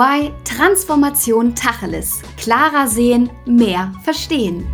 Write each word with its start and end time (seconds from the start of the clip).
EY 0.00 0.32
Transformation 0.44 1.54
Tacheles. 1.54 2.22
Klarer 2.38 2.88
sehen, 2.88 3.28
mehr 3.44 3.92
verstehen. 4.02 4.66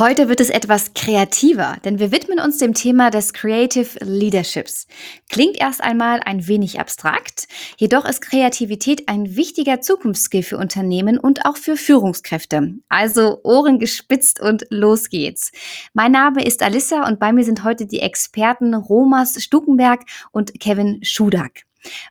Heute 0.00 0.30
wird 0.30 0.40
es 0.40 0.48
etwas 0.48 0.94
kreativer, 0.94 1.76
denn 1.84 1.98
wir 1.98 2.10
widmen 2.10 2.40
uns 2.40 2.56
dem 2.56 2.72
Thema 2.72 3.10
des 3.10 3.34
Creative 3.34 4.02
Leaderships. 4.02 4.86
Klingt 5.28 5.60
erst 5.60 5.82
einmal 5.82 6.20
ein 6.24 6.46
wenig 6.46 6.80
abstrakt, 6.80 7.46
jedoch 7.76 8.08
ist 8.08 8.22
Kreativität 8.22 9.10
ein 9.10 9.36
wichtiger 9.36 9.82
Zukunftsskill 9.82 10.42
für 10.42 10.56
Unternehmen 10.56 11.18
und 11.18 11.44
auch 11.44 11.58
für 11.58 11.76
Führungskräfte. 11.76 12.76
Also 12.88 13.40
Ohren 13.44 13.78
gespitzt 13.78 14.40
und 14.40 14.64
los 14.70 15.10
geht's. 15.10 15.52
Mein 15.92 16.12
Name 16.12 16.46
ist 16.46 16.62
Alissa 16.62 17.06
und 17.06 17.20
bei 17.20 17.34
mir 17.34 17.44
sind 17.44 17.62
heute 17.62 17.84
die 17.84 18.00
Experten 18.00 18.72
Romas 18.72 19.42
Stukenberg 19.42 20.06
und 20.32 20.58
Kevin 20.60 21.00
Schudak. 21.02 21.66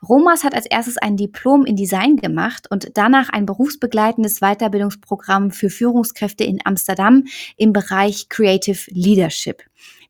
Romas 0.08 0.44
hat 0.44 0.54
als 0.54 0.66
erstes 0.66 0.98
ein 0.98 1.18
Diplom 1.18 1.66
in 1.66 1.76
Design 1.76 2.18
gemacht 2.18 2.68
und 2.70 2.91
danach 2.96 3.30
ein 3.30 3.46
berufsbegleitendes 3.46 4.40
Weiterbildungsprogramm 4.40 5.52
für 5.52 5.70
Führungskräfte 5.70 6.44
in 6.44 6.59
Amsterdam 6.64 7.26
im 7.58 7.73
Bereich 7.73 8.30
Creative 8.30 8.80
Leadership. 8.92 9.64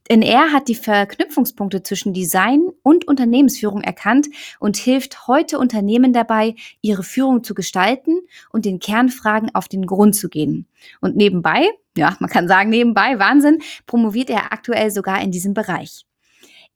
Denn 0.10 0.24
er 0.24 0.52
hat 0.52 0.68
die 0.68 0.76
Verknüpfungspunkte 0.76 1.84
zwischen 1.84 2.14
Design 2.14 2.70
und 2.82 3.08
Unternehmensführung 3.08 3.82
erkannt 3.82 4.28
und 4.60 4.76
hilft 4.76 5.28
heute 5.28 5.60
Unternehmen 5.60 6.14
dabei, 6.14 6.56
ihre 6.82 7.04
Führung 7.04 7.44
zu 7.44 7.54
gestalten 7.54 8.20
und 8.52 8.66
den 8.66 8.80
Kernfragen 8.80 9.54
auf 9.54 9.68
den 9.68 9.86
Grund 9.86 10.16
zu 10.16 10.30
gehen. 10.30 10.68
Und 11.00 11.16
nebenbei, 11.16 11.70
ja, 11.96 12.18
man 12.20 12.30
kann 12.30 12.48
sagen 12.48 12.72
nebenbei, 12.72 13.20
Wahnsinn, 13.20 13.60
promoviert 13.86 14.32
er 14.32 14.52
aktuell 14.52 14.90
sogar 14.90 15.22
in 15.22 15.30
diesem 15.32 15.54
Bereich. 15.54 16.06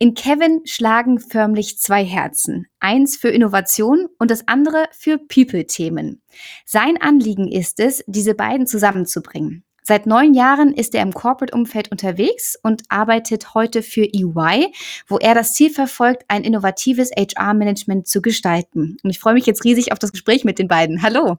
In 0.04 0.16
Kevin 0.16 0.59
schlagen 0.66 1.18
förmlich 1.18 1.78
zwei 1.78 2.04
Herzen. 2.04 2.68
Eins 2.82 3.16
für 3.16 3.30
Innovation 3.30 4.10
und 4.20 4.32
das 4.32 4.50
andere 4.50 4.88
für 4.92 5.18
People-Themen. 5.18 6.22
Sein 6.66 7.02
Anliegen 7.02 7.50
ist 7.50 7.80
es, 7.80 8.04
diese 8.06 8.36
beiden 8.36 8.68
zusammenzubringen. 8.68 9.64
Seit 9.82 10.06
neun 10.06 10.34
Jahren 10.34 10.73
ist 10.73 10.94
er 10.94 11.04
im 11.04 11.14
Corporate-Umfeld 11.14 11.90
unterwegs 11.90 12.60
und 12.62 12.84
arbeitet 12.90 13.54
heute 13.54 13.82
für 13.82 14.04
EY, 14.04 14.73
wo 15.08 15.20
er 15.20 15.36
das 15.36 15.54
Ziel 15.54 15.70
verfolgt, 15.70 16.26
ein 16.28 16.44
innovatives 16.44 17.12
HR-Management 17.12 18.06
zu 18.06 18.22
gestalten. 18.22 18.98
Und 19.04 19.10
ich 19.10 19.20
freue 19.20 19.36
mich 19.36 19.45
jetzt 19.45 19.64
riesig 19.64 19.94
auf 19.94 20.00
das 20.00 20.12
Gespräch 20.12 20.44
mit 20.44 20.60
den 20.60 20.67
beiden. 20.67 21.02
Hallo. 21.02 21.38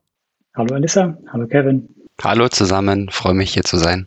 Hallo 0.56 0.74
Alissa, 0.74 1.18
hallo 1.30 1.46
Kevin. 1.48 1.86
Hallo 2.22 2.48
zusammen, 2.48 3.10
freue 3.10 3.34
mich 3.34 3.52
hier 3.52 3.64
zu 3.64 3.76
sein. 3.76 4.06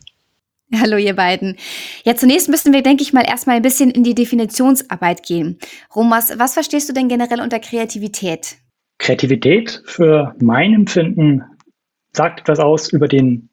Hallo 0.80 0.96
ihr 0.96 1.16
beiden. 1.16 1.56
Ja, 2.04 2.14
zunächst 2.14 2.48
müssen 2.48 2.72
wir, 2.72 2.82
denke 2.82 3.02
ich 3.02 3.12
mal, 3.12 3.24
erstmal 3.26 3.56
ein 3.56 3.62
bisschen 3.62 3.90
in 3.90 4.04
die 4.04 4.14
Definitionsarbeit 4.14 5.22
gehen. 5.22 5.58
Romas, 5.94 6.38
was 6.38 6.54
verstehst 6.54 6.88
du 6.88 6.92
denn 6.92 7.08
generell 7.08 7.40
unter 7.40 7.58
Kreativität? 7.58 8.56
Kreativität 8.98 9.82
für 9.86 10.34
mein 10.40 10.74
Empfinden 10.74 11.42
sagt 12.12 12.40
etwas 12.40 12.58
aus 12.58 12.92
über 12.92 13.08
den 13.08 13.48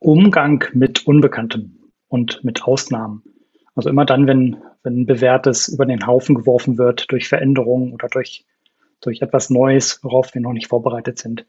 Umgang 0.00 0.64
mit 0.74 1.06
Unbekanntem 1.06 1.78
und 2.08 2.44
mit 2.44 2.64
Ausnahmen. 2.64 3.22
Also 3.74 3.88
immer 3.88 4.04
dann, 4.04 4.26
wenn, 4.26 4.56
wenn 4.82 5.06
Bewährtes 5.06 5.68
über 5.68 5.86
den 5.86 6.06
Haufen 6.06 6.34
geworfen 6.34 6.76
wird 6.76 7.10
durch 7.10 7.28
Veränderungen 7.28 7.92
oder 7.92 8.08
durch, 8.08 8.44
durch 9.00 9.22
etwas 9.22 9.48
Neues, 9.48 10.00
worauf 10.02 10.34
wir 10.34 10.42
noch 10.42 10.52
nicht 10.52 10.68
vorbereitet 10.68 11.18
sind. 11.18 11.46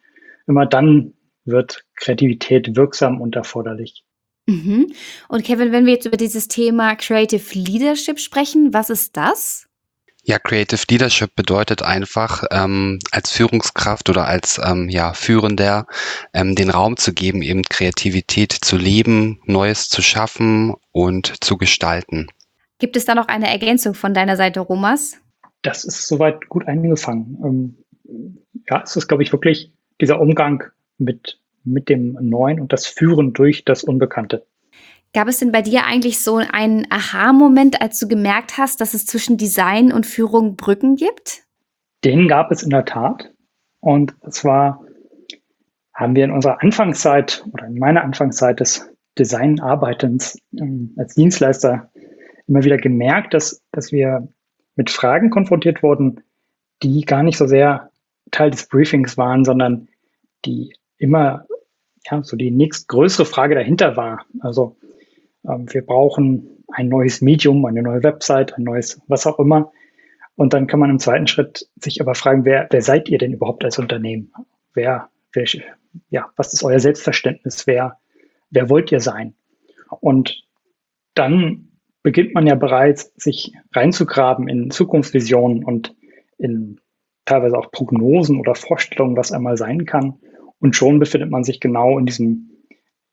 Immer 0.47 0.65
dann 0.65 1.13
wird 1.43 1.83
Kreativität 1.95 2.75
wirksam 2.75 3.19
und 3.19 3.35
erforderlich. 3.35 4.05
Mhm. 4.51 4.93
Und 5.29 5.43
Kevin, 5.43 5.71
wenn 5.71 5.85
wir 5.85 5.93
jetzt 5.93 6.05
über 6.05 6.17
dieses 6.17 6.47
Thema 6.47 6.95
Creative 6.95 7.43
Leadership 7.57 8.19
sprechen, 8.19 8.73
was 8.73 8.89
ist 8.89 9.15
das? 9.15 9.67
Ja, 10.23 10.37
Creative 10.37 10.81
Leadership 10.89 11.35
bedeutet 11.35 11.81
einfach, 11.81 12.43
ähm, 12.51 12.99
als 13.11 13.31
Führungskraft 13.31 14.07
oder 14.09 14.27
als 14.27 14.61
ähm, 14.63 14.87
ja, 14.89 15.13
Führender 15.13 15.87
ähm, 16.33 16.53
den 16.53 16.69
Raum 16.69 16.97
zu 16.97 17.13
geben, 17.13 17.41
eben 17.41 17.63
Kreativität 17.63 18.51
zu 18.51 18.77
leben, 18.77 19.39
Neues 19.45 19.89
zu 19.89 20.03
schaffen 20.03 20.75
und 20.91 21.43
zu 21.43 21.57
gestalten. 21.57 22.27
Gibt 22.77 22.97
es 22.97 23.05
da 23.05 23.15
noch 23.15 23.29
eine 23.29 23.49
Ergänzung 23.49 23.95
von 23.95 24.13
deiner 24.13 24.37
Seite, 24.37 24.59
Romas? 24.59 25.17
Das 25.63 25.85
ist 25.85 26.07
soweit 26.07 26.49
gut 26.49 26.67
eingefangen. 26.67 27.37
Ähm, 27.43 28.43
ja, 28.69 28.83
es 28.83 28.95
ist, 28.95 29.07
glaube 29.07 29.23
ich, 29.23 29.31
wirklich 29.31 29.71
dieser 29.99 30.19
Umgang 30.19 30.65
mit 30.99 31.39
mit 31.63 31.89
dem 31.89 32.17
Neuen 32.21 32.59
und 32.59 32.73
das 32.73 32.87
Führen 32.87 33.33
durch 33.33 33.65
das 33.65 33.83
Unbekannte. 33.83 34.45
Gab 35.13 35.27
es 35.27 35.39
denn 35.39 35.51
bei 35.51 35.61
dir 35.61 35.85
eigentlich 35.85 36.23
so 36.23 36.37
einen 36.37 36.87
Aha-Moment, 36.89 37.81
als 37.81 37.99
du 37.99 38.07
gemerkt 38.07 38.57
hast, 38.57 38.79
dass 38.79 38.93
es 38.93 39.05
zwischen 39.05 39.37
Design 39.37 39.91
und 39.91 40.05
Führung 40.05 40.55
Brücken 40.55 40.95
gibt? 40.95 41.43
Den 42.05 42.27
gab 42.27 42.51
es 42.51 42.63
in 42.63 42.69
der 42.69 42.85
Tat. 42.85 43.31
Und 43.81 44.15
zwar 44.29 44.85
haben 45.93 46.15
wir 46.15 46.23
in 46.23 46.31
unserer 46.31 46.61
Anfangszeit 46.63 47.43
oder 47.51 47.65
in 47.65 47.77
meiner 47.77 48.03
Anfangszeit 48.03 48.59
des 48.59 48.89
Designarbeitens 49.19 50.39
ähm, 50.57 50.95
als 50.97 51.15
Dienstleister 51.15 51.91
immer 52.47 52.63
wieder 52.63 52.77
gemerkt, 52.77 53.33
dass, 53.33 53.61
dass 53.71 53.91
wir 53.91 54.27
mit 54.75 54.89
Fragen 54.89 55.29
konfrontiert 55.29 55.83
wurden, 55.83 56.23
die 56.81 57.01
gar 57.01 57.23
nicht 57.23 57.37
so 57.37 57.47
sehr 57.47 57.91
Teil 58.31 58.51
des 58.51 58.67
Briefings 58.67 59.17
waren, 59.17 59.43
sondern 59.43 59.89
die 60.45 60.73
immer 60.97 61.45
ja, 62.09 62.23
so 62.23 62.37
die 62.37 62.51
nächstgrößere 62.51 63.25
Frage 63.25 63.55
dahinter 63.55 63.97
war. 63.97 64.25
Also 64.39 64.77
wir 65.43 65.85
brauchen 65.85 66.63
ein 66.73 66.87
neues 66.87 67.21
Medium, 67.21 67.65
eine 67.65 67.81
neue 67.81 68.03
Website, 68.03 68.53
ein 68.57 68.63
neues 68.63 69.01
was 69.07 69.27
auch 69.27 69.39
immer. 69.39 69.71
Und 70.35 70.53
dann 70.53 70.67
kann 70.67 70.79
man 70.79 70.89
im 70.89 70.99
zweiten 70.99 71.27
Schritt 71.27 71.69
sich 71.75 72.01
aber 72.01 72.15
fragen, 72.15 72.45
wer, 72.45 72.67
wer 72.71 72.81
seid 72.81 73.09
ihr 73.09 73.17
denn 73.17 73.33
überhaupt 73.33 73.63
als 73.63 73.77
Unternehmen? 73.77 74.31
Wer, 74.73 75.09
wer, 75.33 75.45
ja, 76.09 76.29
was 76.35 76.53
ist 76.53 76.63
euer 76.63 76.79
Selbstverständnis? 76.79 77.67
Wer, 77.67 77.97
wer 78.49 78.69
wollt 78.69 78.91
ihr 78.91 79.01
sein? 79.01 79.35
Und 79.99 80.43
dann 81.13 81.71
beginnt 82.03 82.33
man 82.33 82.47
ja 82.47 82.55
bereits, 82.55 83.13
sich 83.15 83.53
reinzugraben 83.73 84.47
in 84.47 84.71
Zukunftsvisionen 84.71 85.63
und 85.63 85.95
in 86.37 86.79
teilweise 87.25 87.57
auch 87.57 87.71
Prognosen 87.71 88.39
oder 88.39 88.55
Vorstellungen, 88.55 89.17
was 89.17 89.31
einmal 89.31 89.57
sein 89.57 89.85
kann. 89.85 90.15
Und 90.59 90.75
schon 90.75 90.99
befindet 90.99 91.29
man 91.29 91.43
sich 91.43 91.59
genau 91.59 91.99
in 91.99 92.05
diesem, 92.05 92.51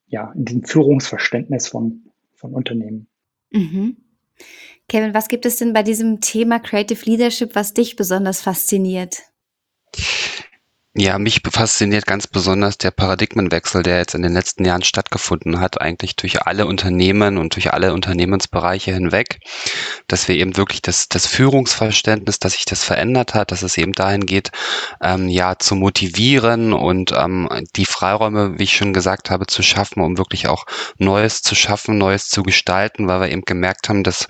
ja, 0.07 0.33
in 0.35 0.45
diesem 0.45 0.65
Führungsverständnis 0.65 1.69
von, 1.69 2.08
von 2.39 2.55
Unternehmen. 2.55 3.09
Mhm. 3.51 3.97
Kevin, 4.89 5.13
was 5.13 5.29
gibt 5.29 5.45
es 5.45 5.57
denn 5.57 5.73
bei 5.73 5.83
diesem 5.83 6.21
Thema 6.21 6.61
Creative 6.61 7.05
Leadership, 7.05 7.55
was 7.55 7.75
dich 7.75 7.97
besonders 7.97 8.41
fasziniert? 8.41 9.23
Ja, 10.95 11.19
mich 11.19 11.43
fasziniert 11.49 12.07
ganz 12.07 12.27
besonders 12.27 12.79
der 12.79 12.91
Paradigmenwechsel, 12.91 13.83
der 13.83 13.99
jetzt 13.99 14.15
in 14.15 14.23
den 14.23 14.33
letzten 14.33 14.65
Jahren 14.65 14.83
stattgefunden 14.83 15.61
hat, 15.61 15.81
eigentlich 15.81 16.17
durch 16.17 16.43
alle 16.43 16.67
Unternehmen 16.67 17.37
und 17.37 17.55
durch 17.55 17.73
alle 17.73 17.93
Unternehmensbereiche 17.93 18.95
hinweg, 18.95 19.39
dass 20.09 20.29
wir 20.29 20.37
eben 20.37 20.57
wirklich 20.57 20.81
das, 20.81 21.09
das 21.09 21.27
Führungsverständnis, 21.27 22.39
dass 22.39 22.55
sich 22.55 22.65
das 22.65 22.83
verändert 22.83 23.35
hat, 23.35 23.53
dass 23.53 23.63
es 23.63 23.77
eben 23.77 23.93
dahin 23.93 24.25
geht, 24.25 24.51
ähm, 25.03 25.29
ja, 25.29 25.59
zu 25.59 25.77
motivieren 25.77 26.73
und 26.73 27.13
ähm, 27.13 27.49
die 27.77 27.87
Freiräume, 27.87 28.59
wie 28.59 28.65
ich 28.65 28.77
schon 28.77 28.95
gesagt 28.95 29.31
habe, 29.31 29.47
zu 29.47 29.63
schaffen, 29.63 30.03
um 30.03 30.17
wirklich 30.17 30.49
auch 30.49 30.65
Neues 30.97 31.43
zu 31.43 31.55
schaffen, 31.55 31.99
Neues 31.99 32.29
zu 32.29 32.43
gestalten, 32.43 33.07
weil 33.07 33.21
wir 33.21 33.31
eben 33.31 33.43
gemerkt 33.43 33.89
haben, 33.89 34.03
dass 34.03 34.27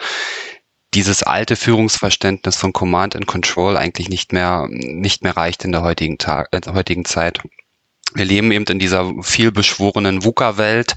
dieses 0.98 1.22
alte 1.22 1.54
Führungsverständnis 1.54 2.56
von 2.56 2.72
Command 2.72 3.14
and 3.14 3.28
Control 3.28 3.76
eigentlich 3.76 4.08
nicht 4.08 4.32
mehr, 4.32 4.66
nicht 4.68 5.22
mehr 5.22 5.36
reicht 5.36 5.64
in 5.64 5.70
der 5.70 5.82
heutigen, 5.82 6.18
Tag, 6.18 6.48
äh, 6.50 6.60
heutigen 6.72 7.04
Zeit 7.04 7.40
wir 8.14 8.24
leben 8.24 8.52
eben 8.52 8.64
in 8.64 8.78
dieser 8.78 9.12
vielbeschworenen 9.20 10.24
VUCA-Welt. 10.24 10.96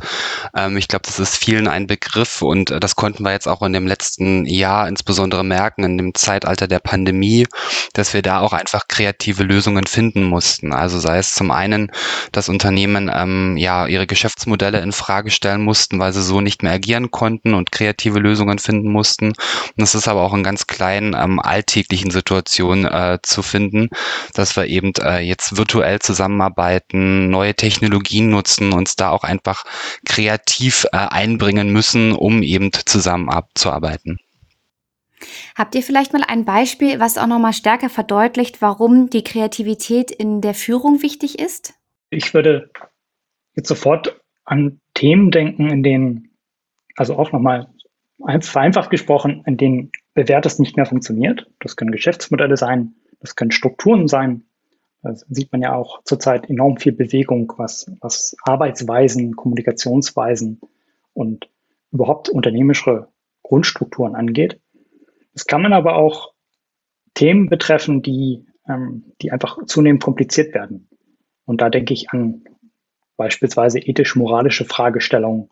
Ähm, 0.56 0.78
ich 0.78 0.88
glaube, 0.88 1.04
das 1.06 1.20
ist 1.20 1.36
vielen 1.36 1.68
ein 1.68 1.86
Begriff 1.86 2.42
und 2.42 2.72
äh, 2.72 2.80
das 2.80 2.96
konnten 2.96 3.24
wir 3.24 3.32
jetzt 3.32 3.48
auch 3.48 3.62
in 3.64 3.74
dem 3.74 3.86
letzten 3.86 4.46
Jahr 4.46 4.88
insbesondere 4.88 5.44
merken, 5.44 5.84
in 5.84 5.98
dem 5.98 6.14
Zeitalter 6.14 6.68
der 6.68 6.80
Pandemie, 6.80 7.48
dass 7.94 8.14
wir 8.14 8.22
da 8.22 8.40
auch 8.40 8.54
einfach 8.54 8.88
kreative 8.88 9.44
Lösungen 9.44 9.88
finden 9.88 10.24
mussten. 10.24 10.72
Also 10.72 11.00
sei 11.00 11.18
es 11.18 11.34
zum 11.34 11.52
einen, 11.52 11.92
dass 12.32 12.48
Unternehmen 12.48 13.12
ähm, 13.14 13.58
ja 13.58 13.88
ihre 13.88 14.08
Geschäftsmodelle 14.08 14.80
in 14.80 14.94
Frage 14.94 15.32
stellen 15.32 15.64
mussten, 15.64 16.00
weil 16.00 16.14
sie 16.14 16.24
so 16.24 16.40
nicht 16.40 16.64
mehr 16.64 16.74
agieren 16.74 17.12
konnten 17.12 17.54
und 17.54 17.74
kreative 17.74 18.20
Lösungen 18.20 18.58
finden 18.60 18.90
mussten. 18.90 19.28
Und 19.28 19.74
das 19.76 19.96
ist 19.96 20.08
aber 20.08 20.22
auch 20.22 20.34
in 20.34 20.44
ganz 20.44 20.66
kleinen 20.68 21.14
ähm, 21.14 21.40
alltäglichen 21.40 22.10
Situationen 22.10 22.86
äh, 22.86 23.20
zu 23.22 23.44
finden, 23.44 23.90
dass 24.34 24.56
wir 24.56 24.66
eben 24.68 24.94
äh, 25.02 25.20
jetzt 25.20 25.58
virtuell 25.58 26.00
zusammenarbeiten 26.00 27.01
neue 27.02 27.56
Technologien 27.56 28.30
nutzen, 28.30 28.74
uns 28.74 28.96
da 28.96 29.10
auch 29.10 29.24
einfach 29.24 29.64
kreativ 30.06 30.86
äh, 30.92 30.98
einbringen 30.98 31.72
müssen, 31.72 32.14
um 32.14 32.44
eben 32.44 32.72
zusammen 32.86 33.30
abzuarbeiten. 33.30 34.20
Habt 35.56 35.76
ihr 35.76 35.84
vielleicht 35.84 36.14
mal 36.14 36.24
ein 36.28 36.46
Beispiel, 36.46 37.00
was 37.00 37.18
auch 37.18 37.28
nochmal 37.28 37.54
stärker 37.54 37.90
verdeutlicht, 37.90 38.62
warum 38.62 39.10
die 39.10 39.24
Kreativität 39.24 40.12
in 40.12 40.42
der 40.42 40.54
Führung 40.54 41.02
wichtig 41.02 41.40
ist? 41.40 41.74
Ich 42.10 42.34
würde 42.34 42.70
jetzt 43.56 43.68
sofort 43.68 44.20
an 44.46 44.80
Themen 44.94 45.32
denken, 45.32 45.70
in 45.70 45.84
denen, 45.84 46.32
also 46.96 47.18
auch 47.18 47.32
nochmal 47.32 47.68
vereinfacht 48.42 48.90
gesprochen, 48.90 49.44
in 49.46 49.58
denen 49.58 49.92
Bewährtes 50.14 50.60
nicht 50.60 50.76
mehr 50.78 50.86
funktioniert. 50.86 51.48
Das 51.60 51.76
können 51.76 51.92
Geschäftsmodelle 51.92 52.58
sein, 52.58 52.96
das 53.20 53.36
können 53.36 53.52
Strukturen 53.52 54.08
sein. 54.08 54.44
Da 55.04 55.16
sieht 55.16 55.52
man 55.52 55.62
ja 55.62 55.74
auch 55.74 56.04
zurzeit 56.04 56.50
enorm 56.50 56.78
viel 56.78 56.92
Bewegung, 56.92 57.52
was, 57.58 57.92
was 58.02 58.36
Arbeitsweisen, 58.44 59.36
Kommunikationsweisen 59.36 60.62
und 61.14 61.50
überhaupt 61.92 62.30
unternehmische 62.30 63.08
Grundstrukturen 63.42 64.16
angeht. 64.16 64.62
Es 65.34 65.46
kann 65.46 65.62
man 65.62 65.74
aber 65.74 65.96
auch 65.96 66.34
Themen 67.16 67.50
betreffen, 67.50 68.02
die, 68.02 68.46
ähm, 68.68 69.14
die 69.22 69.32
einfach 69.32 69.66
zunehmend 69.66 70.04
kompliziert 70.04 70.54
werden. 70.54 70.88
Und 71.46 71.62
da 71.62 71.70
denke 71.70 71.94
ich 71.94 72.12
an 72.12 72.44
beispielsweise 73.18 73.80
ethisch-moralische 73.80 74.66
Fragestellungen 74.66 75.50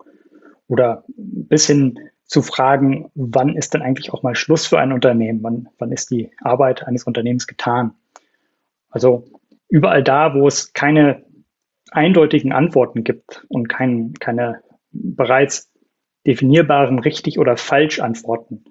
oder 0.66 1.04
bis 1.08 1.66
hin 1.66 1.98
zu 2.24 2.42
fragen, 2.42 3.10
wann 3.14 3.56
ist 3.56 3.74
denn 3.74 3.82
eigentlich 3.82 4.12
auch 4.12 4.22
mal 4.22 4.36
Schluss 4.36 4.66
für 4.66 4.78
ein 4.78 4.92
Unternehmen? 4.92 5.42
Wann, 5.42 5.68
wann 5.78 5.90
ist 5.90 6.10
die 6.10 6.30
Arbeit 6.40 6.86
eines 6.86 7.04
Unternehmens 7.04 7.46
getan? 7.46 7.92
Also 8.88 9.24
überall 9.70 10.02
da, 10.02 10.34
wo 10.34 10.46
es 10.46 10.72
keine 10.72 11.24
eindeutigen 11.90 12.52
Antworten 12.52 13.04
gibt 13.04 13.44
und 13.48 13.68
kein, 13.68 14.14
keine 14.14 14.62
bereits 14.90 15.70
definierbaren 16.26 16.98
richtig 16.98 17.38
oder 17.38 17.56
falsch 17.56 18.00
Antworten, 18.00 18.64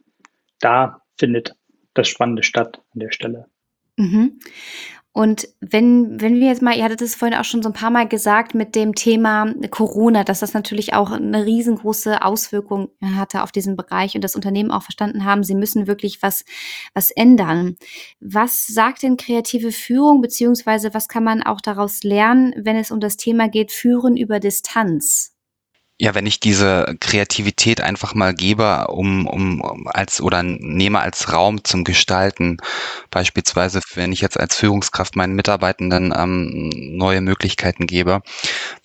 da 0.60 1.01
findet 1.18 1.56
das 1.94 2.07
Spannende 2.07 2.44
statt 2.44 2.81
an 2.94 3.00
der 3.00 3.12
Stelle. 3.12 3.48
Mhm. 3.98 4.40
Und 5.19 5.50
wenn, 5.60 6.21
wenn 6.21 6.36
wir 6.36 6.48
jetzt 6.48 6.62
mal, 6.62 6.77
ihr 6.77 6.86
hattet 6.86 7.01
es 7.01 7.13
vorhin 7.13 7.38
auch 7.38 7.44
schon 7.44 7.62
so 7.62 7.68
ein 7.68 7.74
paar 7.74 7.89
Mal 7.89 8.07
gesagt 8.07 8.56
mit 8.56 8.74
dem 8.74 8.95
Thema 8.95 9.54
Corona, 9.69 10.24
dass 10.24 10.39
das 10.39 10.54
natürlich 10.54 10.94
auch 10.94 11.12
eine 11.12 11.45
riesengroße 11.45 12.21
Auswirkung 12.21 12.88
hatte 13.04 13.44
auf 13.44 13.51
diesen 13.51 13.75
Bereich 13.75 14.16
und 14.16 14.24
das 14.24 14.38
Unternehmen 14.38 14.71
auch 14.71 14.83
verstanden 14.83 15.25
haben, 15.25 15.44
sie 15.44 15.56
müssen 15.56 15.88
wirklich 15.88 16.21
was, 16.21 16.45
was 16.94 17.12
ändern. 17.12 17.75
Was 18.21 18.66
sagt 18.66 19.04
denn 19.04 19.18
kreative 19.18 19.74
Führung, 19.74 20.21
beziehungsweise 20.21 20.94
was 20.94 21.10
kann 21.10 21.25
man 21.25 21.44
auch 21.44 21.60
daraus 21.60 22.01
lernen, 22.04 22.54
wenn 22.56 22.77
es 22.77 22.89
um 22.89 23.01
das 23.01 23.18
Thema 23.18 23.50
geht, 23.50 23.74
Führen 23.74 24.16
über 24.16 24.39
Distanz? 24.39 25.36
Ja, 26.01 26.16
wenn 26.16 26.25
ich 26.25 26.40
diese 26.40 26.96
Kreativität 27.01 27.81
einfach 27.81 28.16
mal 28.16 28.34
gebe, 28.34 28.88
um, 28.88 29.28
um, 29.28 29.86
als 29.86 30.22
oder 30.22 30.44
nehme 30.44 31.01
als 31.01 31.34
Raum 31.34 31.66
zum 31.66 31.84
Gestalten, 31.84 32.56
beispielsweise 33.12 33.81
wenn 33.96 34.13
ich 34.13 34.22
jetzt 34.22 34.40
als 34.40 34.56
Führungskraft 34.56 35.18
meinen 35.18 35.36
Mitarbeitenden 35.36 36.13
ähm, 36.18 36.69
neue 36.98 37.19
Möglichkeiten 37.19 37.86
gebe, 37.86 38.22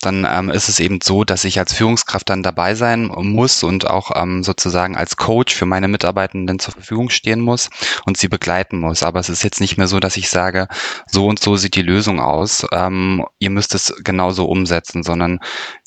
dann 0.01 0.27
ähm, 0.29 0.49
ist 0.49 0.67
es 0.67 0.81
eben 0.81 0.99
so, 1.01 1.23
dass 1.23 1.45
ich 1.45 1.57
als 1.57 1.73
Führungskraft 1.73 2.29
dann 2.29 2.43
dabei 2.43 2.75
sein 2.75 3.05
muss 3.05 3.63
und 3.63 3.89
auch 3.89 4.11
ähm, 4.13 4.43
sozusagen 4.43 4.97
als 4.97 5.15
Coach 5.15 5.55
für 5.55 5.65
meine 5.65 5.87
Mitarbeitenden 5.87 6.59
zur 6.59 6.73
Verfügung 6.73 7.09
stehen 7.09 7.39
muss 7.39 7.69
und 8.05 8.17
sie 8.17 8.27
begleiten 8.27 8.77
muss. 8.79 9.03
Aber 9.03 9.21
es 9.21 9.29
ist 9.29 9.43
jetzt 9.43 9.61
nicht 9.61 9.77
mehr 9.77 9.87
so, 9.87 10.01
dass 10.01 10.17
ich 10.17 10.29
sage, 10.29 10.67
so 11.09 11.27
und 11.27 11.39
so 11.39 11.55
sieht 11.55 11.75
die 11.75 11.81
Lösung 11.81 12.19
aus, 12.19 12.67
ähm, 12.73 13.25
ihr 13.39 13.51
müsst 13.51 13.73
es 13.73 13.93
genauso 14.03 14.47
umsetzen, 14.47 15.01
sondern 15.01 15.39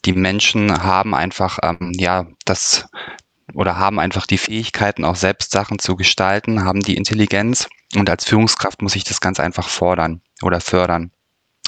die 0.06 0.14
Menschen 0.14 0.82
haben 0.82 1.17
einfach, 1.18 1.58
ähm, 1.62 1.92
ja, 1.94 2.26
das 2.44 2.88
oder 3.54 3.78
haben 3.78 3.98
einfach 3.98 4.26
die 4.26 4.38
Fähigkeiten, 4.38 5.04
auch 5.04 5.16
selbst 5.16 5.52
Sachen 5.52 5.78
zu 5.78 5.96
gestalten, 5.96 6.64
haben 6.64 6.80
die 6.80 6.96
Intelligenz 6.96 7.68
und 7.96 8.08
als 8.10 8.24
Führungskraft 8.24 8.82
muss 8.82 8.96
ich 8.96 9.04
das 9.04 9.20
ganz 9.20 9.40
einfach 9.40 9.68
fordern 9.68 10.20
oder 10.42 10.60
fördern. 10.60 11.10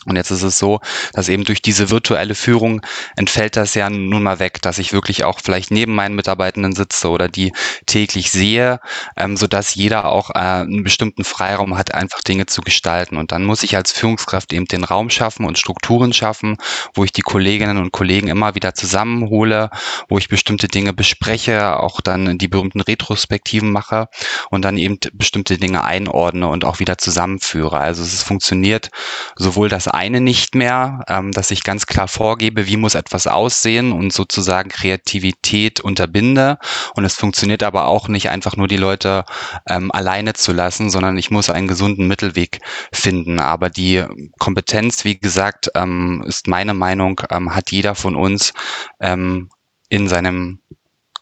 Und 0.06 0.16
jetzt 0.16 0.30
ist 0.30 0.42
es 0.42 0.58
so, 0.58 0.80
dass 1.12 1.28
eben 1.28 1.44
durch 1.44 1.60
diese 1.62 1.90
virtuelle 1.90 2.34
Führung 2.34 2.80
entfällt 3.16 3.56
das 3.56 3.74
ja 3.74 3.90
nun 3.90 4.22
mal 4.22 4.38
weg, 4.38 4.62
dass 4.62 4.78
ich 4.78 4.92
wirklich 4.92 5.24
auch 5.24 5.40
vielleicht 5.42 5.70
neben 5.70 5.94
meinen 5.94 6.14
Mitarbeitenden 6.14 6.74
sitze 6.74 7.10
oder 7.10 7.28
die 7.28 7.52
täglich 7.86 8.30
sehe, 8.30 8.80
ähm, 9.16 9.36
so 9.36 9.46
dass 9.46 9.74
jeder 9.74 10.06
auch 10.06 10.30
äh, 10.30 10.38
einen 10.38 10.84
bestimmten 10.84 11.24
Freiraum 11.24 11.76
hat, 11.76 11.94
einfach 11.94 12.22
Dinge 12.22 12.46
zu 12.46 12.62
gestalten. 12.62 13.16
Und 13.16 13.32
dann 13.32 13.44
muss 13.44 13.62
ich 13.62 13.76
als 13.76 13.92
Führungskraft 13.92 14.52
eben 14.52 14.66
den 14.66 14.84
Raum 14.84 15.10
schaffen 15.10 15.44
und 15.44 15.58
Strukturen 15.58 16.12
schaffen, 16.12 16.56
wo 16.94 17.04
ich 17.04 17.12
die 17.12 17.22
Kolleginnen 17.22 17.76
und 17.76 17.92
Kollegen 17.92 18.28
immer 18.28 18.54
wieder 18.54 18.74
zusammenhole, 18.74 19.70
wo 20.08 20.18
ich 20.18 20.28
bestimmte 20.28 20.68
Dinge 20.68 20.92
bespreche, 20.92 21.78
auch 21.78 22.00
dann 22.00 22.38
die 22.38 22.48
berühmten 22.48 22.80
Retrospektiven 22.80 23.70
mache 23.70 24.08
und 24.50 24.62
dann 24.62 24.78
eben 24.78 24.98
bestimmte 25.12 25.58
Dinge 25.58 25.84
einordne 25.84 26.48
und 26.48 26.64
auch 26.64 26.78
wieder 26.78 26.96
zusammenführe. 26.96 27.78
Also 27.78 28.02
es 28.02 28.22
funktioniert 28.22 28.90
sowohl 29.36 29.68
das 29.68 29.89
eine 29.94 30.20
nicht 30.20 30.54
mehr, 30.54 31.04
ähm, 31.08 31.32
dass 31.32 31.50
ich 31.50 31.64
ganz 31.64 31.86
klar 31.86 32.08
vorgebe, 32.08 32.66
wie 32.66 32.76
muss 32.76 32.94
etwas 32.94 33.26
aussehen 33.26 33.92
und 33.92 34.12
sozusagen 34.12 34.70
Kreativität 34.70 35.80
unterbinde. 35.80 36.58
Und 36.94 37.04
es 37.04 37.14
funktioniert 37.14 37.62
aber 37.62 37.86
auch 37.86 38.08
nicht 38.08 38.30
einfach 38.30 38.56
nur 38.56 38.68
die 38.68 38.76
Leute 38.76 39.24
ähm, 39.68 39.90
alleine 39.92 40.32
zu 40.34 40.52
lassen, 40.52 40.90
sondern 40.90 41.16
ich 41.18 41.30
muss 41.30 41.50
einen 41.50 41.68
gesunden 41.68 42.06
Mittelweg 42.06 42.60
finden. 42.92 43.40
Aber 43.40 43.70
die 43.70 44.04
Kompetenz, 44.38 45.04
wie 45.04 45.18
gesagt, 45.18 45.70
ähm, 45.74 46.24
ist 46.26 46.48
meine 46.48 46.74
Meinung, 46.74 47.20
ähm, 47.30 47.54
hat 47.54 47.70
jeder 47.70 47.94
von 47.94 48.16
uns 48.16 48.52
ähm, 49.00 49.50
in 49.88 50.08
seinem 50.08 50.60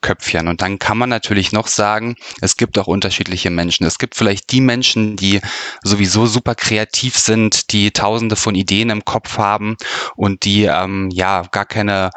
Köpfchen. 0.00 0.48
Und 0.48 0.62
dann 0.62 0.78
kann 0.78 0.98
man 0.98 1.08
natürlich 1.08 1.52
noch 1.52 1.66
sagen, 1.66 2.16
es 2.40 2.56
gibt 2.56 2.78
auch 2.78 2.86
unterschiedliche 2.86 3.50
Menschen. 3.50 3.86
Es 3.86 3.98
gibt 3.98 4.14
vielleicht 4.14 4.52
die 4.52 4.60
Menschen, 4.60 5.16
die 5.16 5.40
sowieso 5.82 6.26
super 6.26 6.54
kreativ 6.54 7.16
sind, 7.16 7.72
die 7.72 7.90
tausende 7.90 8.36
von 8.36 8.54
Ideen 8.54 8.90
im 8.90 9.04
Kopf 9.04 9.38
haben 9.38 9.76
und 10.16 10.44
die 10.44 10.64
ähm, 10.64 11.10
ja 11.12 11.42
gar 11.50 11.66
keine 11.66 12.10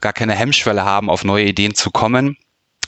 gar 0.00 0.12
keine 0.12 0.34
Hemmschwelle 0.34 0.84
haben, 0.84 1.10
auf 1.10 1.24
neue 1.24 1.44
Ideen 1.44 1.74
zu 1.74 1.90
kommen. 1.90 2.36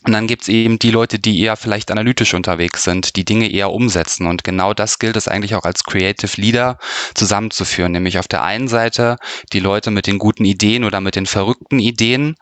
Und 0.04 0.12
dann 0.12 0.26
gibt's 0.26 0.48
eben 0.48 0.78
die 0.78 0.90
Leute, 0.90 1.18
die 1.18 1.40
eher 1.40 1.56
vielleicht 1.56 1.90
analytisch 1.90 2.34
unterwegs 2.34 2.82
sind, 2.82 3.14
die 3.14 3.24
Dinge 3.24 3.50
eher 3.50 3.70
umsetzen. 3.70 4.26
Und 4.26 4.42
genau 4.42 4.74
das 4.74 4.98
gilt 4.98 5.16
es 5.16 5.28
eigentlich 5.28 5.54
auch 5.54 5.64
als 5.64 5.84
Creative 5.84 6.40
Leader 6.40 6.78
zusammenzuführen. 7.14 7.92
Nämlich 7.92 8.18
auf 8.18 8.26
der 8.26 8.42
einen 8.42 8.66
Seite 8.66 9.16
die 9.52 9.60
Leute 9.60 9.90
mit 9.92 10.08
den 10.08 10.18
guten 10.18 10.44
Ideen 10.44 10.84
oder 10.84 11.00
mit 11.00 11.14
den 11.14 11.26
verrückten 11.26 11.78
Ideen. 11.78 12.34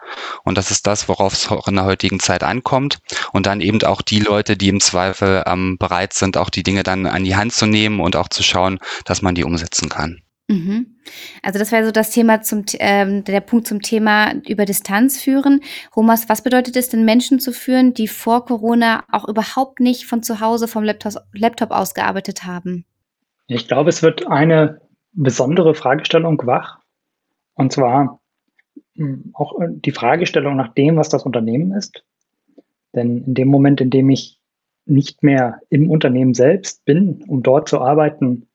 Und 0.42 0.56
das 0.56 0.70
ist 0.70 0.86
das, 0.86 1.08
worauf 1.08 1.34
es 1.34 1.50
auch 1.50 1.68
in 1.68 1.74
der 1.74 1.84
heutigen 1.84 2.20
Zeit 2.20 2.42
ankommt. 2.42 2.98
Und 3.32 3.46
dann 3.46 3.60
eben 3.60 3.82
auch 3.82 4.00
die 4.00 4.20
Leute, 4.20 4.56
die 4.56 4.68
im 4.68 4.80
Zweifel 4.80 5.42
ähm, 5.46 5.76
bereit 5.78 6.14
sind, 6.14 6.38
auch 6.38 6.50
die 6.50 6.62
Dinge 6.62 6.82
dann 6.82 7.06
an 7.06 7.24
die 7.24 7.36
Hand 7.36 7.52
zu 7.52 7.66
nehmen 7.66 8.00
und 8.00 8.16
auch 8.16 8.28
zu 8.28 8.42
schauen, 8.42 8.78
dass 9.04 9.20
man 9.20 9.34
die 9.34 9.44
umsetzen 9.44 9.90
kann. 9.90 10.22
Mhm. 10.50 10.96
Also 11.44 11.60
das 11.60 11.70
wäre 11.70 11.84
so 11.84 11.92
das 11.92 12.10
Thema 12.10 12.40
zum 12.42 12.64
ähm, 12.80 13.22
der 13.22 13.40
Punkt 13.40 13.68
zum 13.68 13.82
Thema 13.82 14.34
über 14.48 14.64
Distanz 14.64 15.22
führen. 15.22 15.60
Romas, 15.94 16.28
was 16.28 16.42
bedeutet 16.42 16.76
es 16.76 16.88
denn 16.88 17.04
Menschen 17.04 17.38
zu 17.38 17.52
führen, 17.52 17.94
die 17.94 18.08
vor 18.08 18.44
Corona 18.46 19.04
auch 19.12 19.28
überhaupt 19.28 19.78
nicht 19.78 20.06
von 20.06 20.24
zu 20.24 20.40
Hause 20.40 20.66
vom 20.66 20.82
Laptop, 20.82 21.22
Laptop 21.32 21.70
aus 21.70 21.94
gearbeitet 21.94 22.44
haben? 22.44 22.84
Ich 23.46 23.68
glaube, 23.68 23.90
es 23.90 24.02
wird 24.02 24.26
eine 24.26 24.80
besondere 25.12 25.76
Fragestellung 25.76 26.40
wach. 26.44 26.80
Und 27.54 27.72
zwar 27.72 28.20
hm, 28.96 29.30
auch 29.34 29.60
äh, 29.60 29.68
die 29.70 29.92
Fragestellung 29.92 30.56
nach 30.56 30.74
dem, 30.74 30.96
was 30.96 31.10
das 31.10 31.22
Unternehmen 31.22 31.70
ist. 31.70 32.02
Denn 32.92 33.22
in 33.22 33.34
dem 33.34 33.46
Moment, 33.46 33.80
in 33.80 33.90
dem 33.90 34.10
ich 34.10 34.40
nicht 34.84 35.22
mehr 35.22 35.60
im 35.68 35.90
Unternehmen 35.90 36.34
selbst 36.34 36.84
bin, 36.84 37.22
um 37.28 37.44
dort 37.44 37.68
zu 37.68 37.80
arbeiten, 37.80 38.48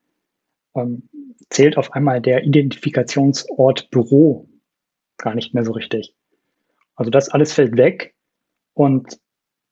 ähm, 0.76 1.08
zählt 1.50 1.78
auf 1.78 1.94
einmal 1.94 2.22
der 2.22 2.44
Identifikationsort 2.44 3.90
Büro 3.92 4.50
gar 5.18 5.36
nicht 5.36 5.54
mehr 5.54 5.64
so 5.64 5.72
richtig. 5.72 6.16
Also 6.96 7.12
das 7.12 7.30
alles 7.30 7.54
fällt 7.54 7.78
weg 7.78 8.16
und 8.74 9.20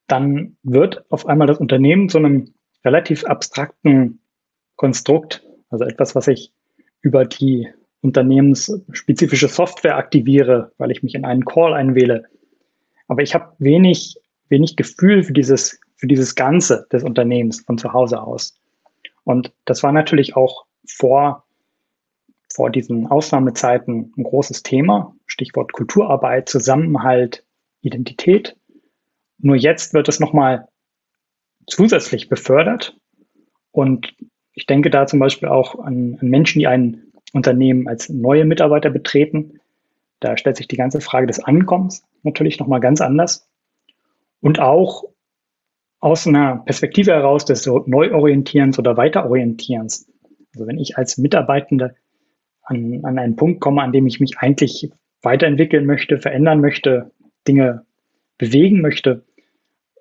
dann 0.08 0.58
wird 0.63 1.10
auf 1.10 1.25
einmal 1.25 1.48
das 1.48 1.60
Unternehmen 1.60 2.10
zu 2.10 2.17
einem 2.17 2.53
relativ 2.84 3.24
abstrakten 3.25 4.20
Konstrukt, 4.75 5.43
also 5.70 5.86
etwas, 5.86 6.15
was 6.15 6.27
ich 6.27 6.51
über 7.01 7.25
die 7.25 7.67
unternehmensspezifische 8.01 9.48
Software 9.48 9.98
aktiviere, 9.98 10.74
weil 10.77 10.91
ich 10.91 11.03
mich 11.03 11.15
in 11.15 11.25
einen 11.25 11.46
Call 11.46 11.74
einwähle. 11.74 12.25
Aber 13.08 13.22
ich 13.22 13.34
habe 13.34 13.55
wenig, 13.60 14.17
wenig 14.50 14.75
Gefühl 14.75 15.24
für 15.24 15.34
dieses, 15.34 15.79
für 15.96 16.08
dieses 16.08 16.36
Ganze 16.36 16.86
des 16.91 17.03
Unternehmens 17.03 17.62
von 17.62 17.77
zu 17.77 17.93
Hause 17.93 18.22
aus. 18.22 18.60
Und 19.24 19.53
das 19.65 19.84
war 19.84 19.93
natürlich 19.93 20.36
auch 20.36 20.65
vor 20.86 21.46
vor 22.53 22.69
diesen 22.69 23.07
Ausnahmezeiten 23.07 24.13
ein 24.15 24.24
großes 24.24 24.63
Thema. 24.63 25.15
Stichwort 25.25 25.74
Kulturarbeit, 25.74 26.48
Zusammenhalt, 26.48 27.43
Identität. 27.81 28.55
Nur 29.39 29.55
jetzt 29.55 29.93
wird 29.93 30.07
es 30.07 30.19
nochmal 30.19 30.67
zusätzlich 31.65 32.29
befördert. 32.29 32.95
Und 33.72 34.13
ich 34.53 34.67
denke 34.67 34.91
da 34.91 35.07
zum 35.07 35.19
Beispiel 35.19 35.50
auch 35.50 35.79
an, 35.79 36.17
an 36.22 36.27
Menschen, 36.27 36.60
die 36.60 36.67
ein 36.67 37.12
Unternehmen 37.33 37.88
als 37.88 38.10
neue 38.10 38.45
Mitarbeiter 38.45 38.91
betreten. 38.91 39.60
Da 40.19 40.38
stellt 40.38 40.57
sich 40.57 40.67
die 40.67 40.77
ganze 40.77 41.01
Frage 41.01 41.25
des 41.25 41.43
Ankommens 41.43 42.03
natürlich 42.22 42.60
nochmal 42.60 42.79
ganz 42.79 43.01
anders. 43.01 43.50
Und 44.41 44.60
auch 44.60 45.05
aus 46.00 46.27
einer 46.27 46.57
Perspektive 46.57 47.12
heraus 47.12 47.45
des 47.45 47.65
Neuorientierens 47.65 48.77
oder 48.77 48.95
Weiterorientierens. 48.95 50.07
Also 50.53 50.67
wenn 50.67 50.77
ich 50.77 50.98
als 50.98 51.17
Mitarbeitende 51.17 51.95
an, 52.63 53.01
an 53.03 53.20
einen 53.20 53.36
Punkt 53.36 53.62
komme, 53.62 53.82
an 53.82 53.91
dem 53.91 54.08
ich 54.08 54.20
mich 54.20 54.38
eigentlich 54.38 54.89
weiterentwickeln 55.22 55.86
möchte, 55.86 56.20
verändern 56.20 56.62
möchte, 56.62 57.12
Dinge 57.48 57.86
bewegen 58.38 58.82
möchte, 58.82 59.24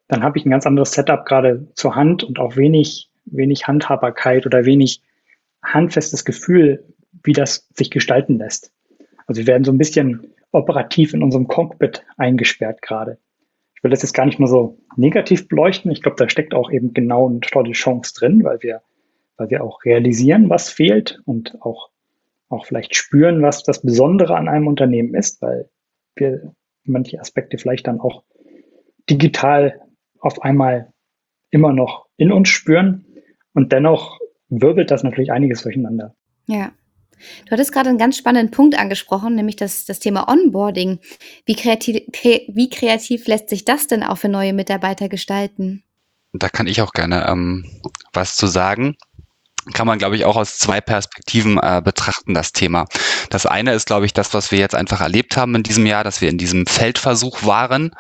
dann 0.09 0.23
habe 0.23 0.39
ich 0.39 0.45
ein 0.45 0.51
ganz 0.51 0.67
anderes 0.67 0.93
Setup 0.93 1.25
gerade 1.25 1.69
zur 1.75 1.95
Hand 1.95 2.25
und 2.25 2.39
auch 2.39 2.57
wenig, 2.57 3.11
wenig 3.25 3.67
Handhabbarkeit 3.67 4.47
oder 4.47 4.65
wenig 4.65 5.03
handfestes 5.63 6.25
Gefühl, 6.25 6.85
wie 7.23 7.33
das 7.33 7.69
sich 7.75 7.91
gestalten 7.91 8.39
lässt. 8.39 8.73
Also 9.27 9.41
wir 9.41 9.47
werden 9.47 9.65
so 9.65 9.73
ein 9.73 9.79
bisschen 9.79 10.27
operativ 10.51 11.15
in 11.15 11.23
unserem 11.23 11.49
Cockpit 11.49 12.05
eingesperrt 12.17 12.83
gerade. 12.83 13.19
Ich 13.75 13.83
will 13.83 13.91
das 13.91 14.03
jetzt 14.03 14.13
gar 14.13 14.27
nicht 14.27 14.39
mal 14.39 14.47
so 14.47 14.79
negativ 14.97 15.49
beleuchten. 15.49 15.91
Ich 15.91 16.03
glaube, 16.03 16.17
da 16.19 16.29
steckt 16.29 16.55
auch 16.55 16.71
eben 16.71 16.93
genau 16.95 17.29
eine 17.29 17.41
tolle 17.41 17.73
Chance 17.73 18.13
drin, 18.15 18.45
weil 18.45 18.63
wir, 18.63 18.83
weil 19.37 19.51
wir 19.51 19.65
auch 19.65 19.85
realisieren, 19.85 20.51
was 20.51 20.69
fehlt 20.69 21.21
und 21.25 21.57
auch, 21.61 21.91
auch 22.53 22.67
vielleicht 22.67 22.95
spüren, 22.97 23.43
was 23.43 23.63
das 23.63 23.83
Besondere 23.83 24.37
an 24.37 24.49
einem 24.49 24.67
Unternehmen 24.67 25.15
ist, 25.15 25.41
weil 25.43 25.69
wir 26.17 26.55
manche 26.85 27.21
Aspekte 27.21 27.59
vielleicht 27.59 27.87
dann 27.87 28.01
auch 28.01 28.25
digital 29.09 29.81
auf 30.19 30.43
einmal 30.43 30.93
immer 31.51 31.73
noch 31.73 32.07
in 32.17 32.33
uns 32.33 32.49
spüren. 32.49 33.07
Und 33.55 33.73
dennoch 33.73 34.19
wirbelt 34.49 34.91
das 34.91 35.03
natürlich 35.03 35.33
einiges 35.33 35.63
durcheinander. 35.63 36.15
Ja. 36.47 36.73
Du 37.45 37.53
hattest 37.53 37.73
gerade 37.73 37.89
einen 37.89 37.99
ganz 37.99 38.17
spannenden 38.17 38.51
Punkt 38.51 38.77
angesprochen, 38.77 39.37
nämlich 39.37 39.57
das, 39.57 39.85
das 39.85 40.01
Thema 40.01 40.29
Onboarding. 40.29 40.99
Wie 41.47 41.55
kreativ, 41.55 42.03
wie 42.13 42.69
kreativ 42.69 43.27
lässt 43.29 43.49
sich 43.49 43.65
das 43.65 43.87
denn 43.87 44.03
auch 44.03 44.19
für 44.19 44.29
neue 44.29 44.53
Mitarbeiter 44.53 45.09
gestalten? 45.09 45.85
Da 46.33 46.49
kann 46.49 46.67
ich 46.67 46.81
auch 46.81 46.93
gerne 46.93 47.27
ähm, 47.29 47.67
was 48.13 48.35
zu 48.37 48.47
sagen 48.47 48.97
kann 49.73 49.87
man, 49.87 49.99
glaube 49.99 50.17
ich, 50.17 50.25
auch 50.25 50.37
aus 50.37 50.59
zwei 50.59 50.81
Perspektiven 50.81 51.59
äh, 51.59 51.81
betrachten, 51.85 52.35
das 52.35 52.53
Thema. 52.53 52.87
Das 53.31 53.47
eine 53.47 53.75
ist, 53.75 53.87
glaube 53.87 54.07
ich, 54.07 54.13
das, 54.13 54.35
was 54.35 54.51
wir 54.51 54.59
jetzt 54.59 54.75
einfach 54.75 55.01
erlebt 55.01 55.37
haben 55.37 55.55
in 55.55 55.63
diesem 55.63 55.87
Jahr, 55.87 56.03
dass 56.03 56.21
wir 56.21 56.29
in 56.29 56.39
diesem 56.39 56.67
Feldversuch 56.67 57.45
waren 57.45 57.95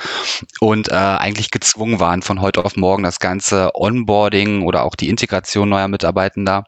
und 0.61 0.88
äh, 0.88 0.95
eigentlich 0.95 1.50
gezwungen 1.50 2.00
waren, 2.00 2.23
von 2.23 2.40
heute 2.40 2.64
auf 2.64 2.76
morgen 2.76 3.04
das 3.04 3.21
ganze 3.21 3.71
Onboarding 3.75 4.62
oder 4.62 4.83
auch 4.83 4.97
die 4.97 5.09
Integration 5.09 5.69
neuer 5.69 5.88
Mitarbeitender 5.88 6.64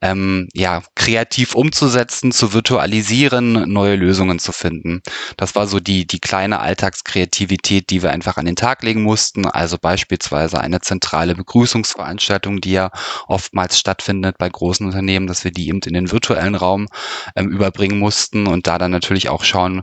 ähm, 0.00 0.48
ja, 0.54 0.82
kreativ 0.96 1.54
umzusetzen, 1.54 2.32
zu 2.32 2.52
virtualisieren, 2.52 3.72
neue 3.72 3.94
Lösungen 3.94 4.40
zu 4.40 4.50
finden. 4.52 5.02
Das 5.36 5.54
war 5.54 5.68
so 5.68 5.78
die, 5.78 6.04
die 6.06 6.18
kleine 6.18 6.58
Alltagskreativität, 6.58 7.90
die 7.90 8.02
wir 8.02 8.10
einfach 8.10 8.36
an 8.38 8.46
den 8.46 8.56
Tag 8.56 8.82
legen 8.82 9.02
mussten. 9.02 9.46
Also 9.46 9.78
beispielsweise 9.78 10.60
eine 10.60 10.80
zentrale 10.80 11.36
Begrüßungsveranstaltung, 11.36 12.60
die 12.60 12.72
ja 12.72 12.90
oftmals 13.28 13.78
stattfindet 13.78 14.31
stattfindet 14.32 14.38
bei 14.38 14.48
großen 14.48 14.86
Unternehmen, 14.86 15.26
dass 15.26 15.44
wir 15.44 15.50
die 15.50 15.68
eben 15.68 15.80
in 15.86 15.94
den 15.94 16.10
virtuellen 16.10 16.54
Raum 16.54 16.88
ähm, 17.36 17.48
überbringen 17.48 17.98
mussten 17.98 18.46
und 18.46 18.66
da 18.66 18.78
dann 18.78 18.90
natürlich 18.90 19.28
auch 19.28 19.44
schauen, 19.44 19.82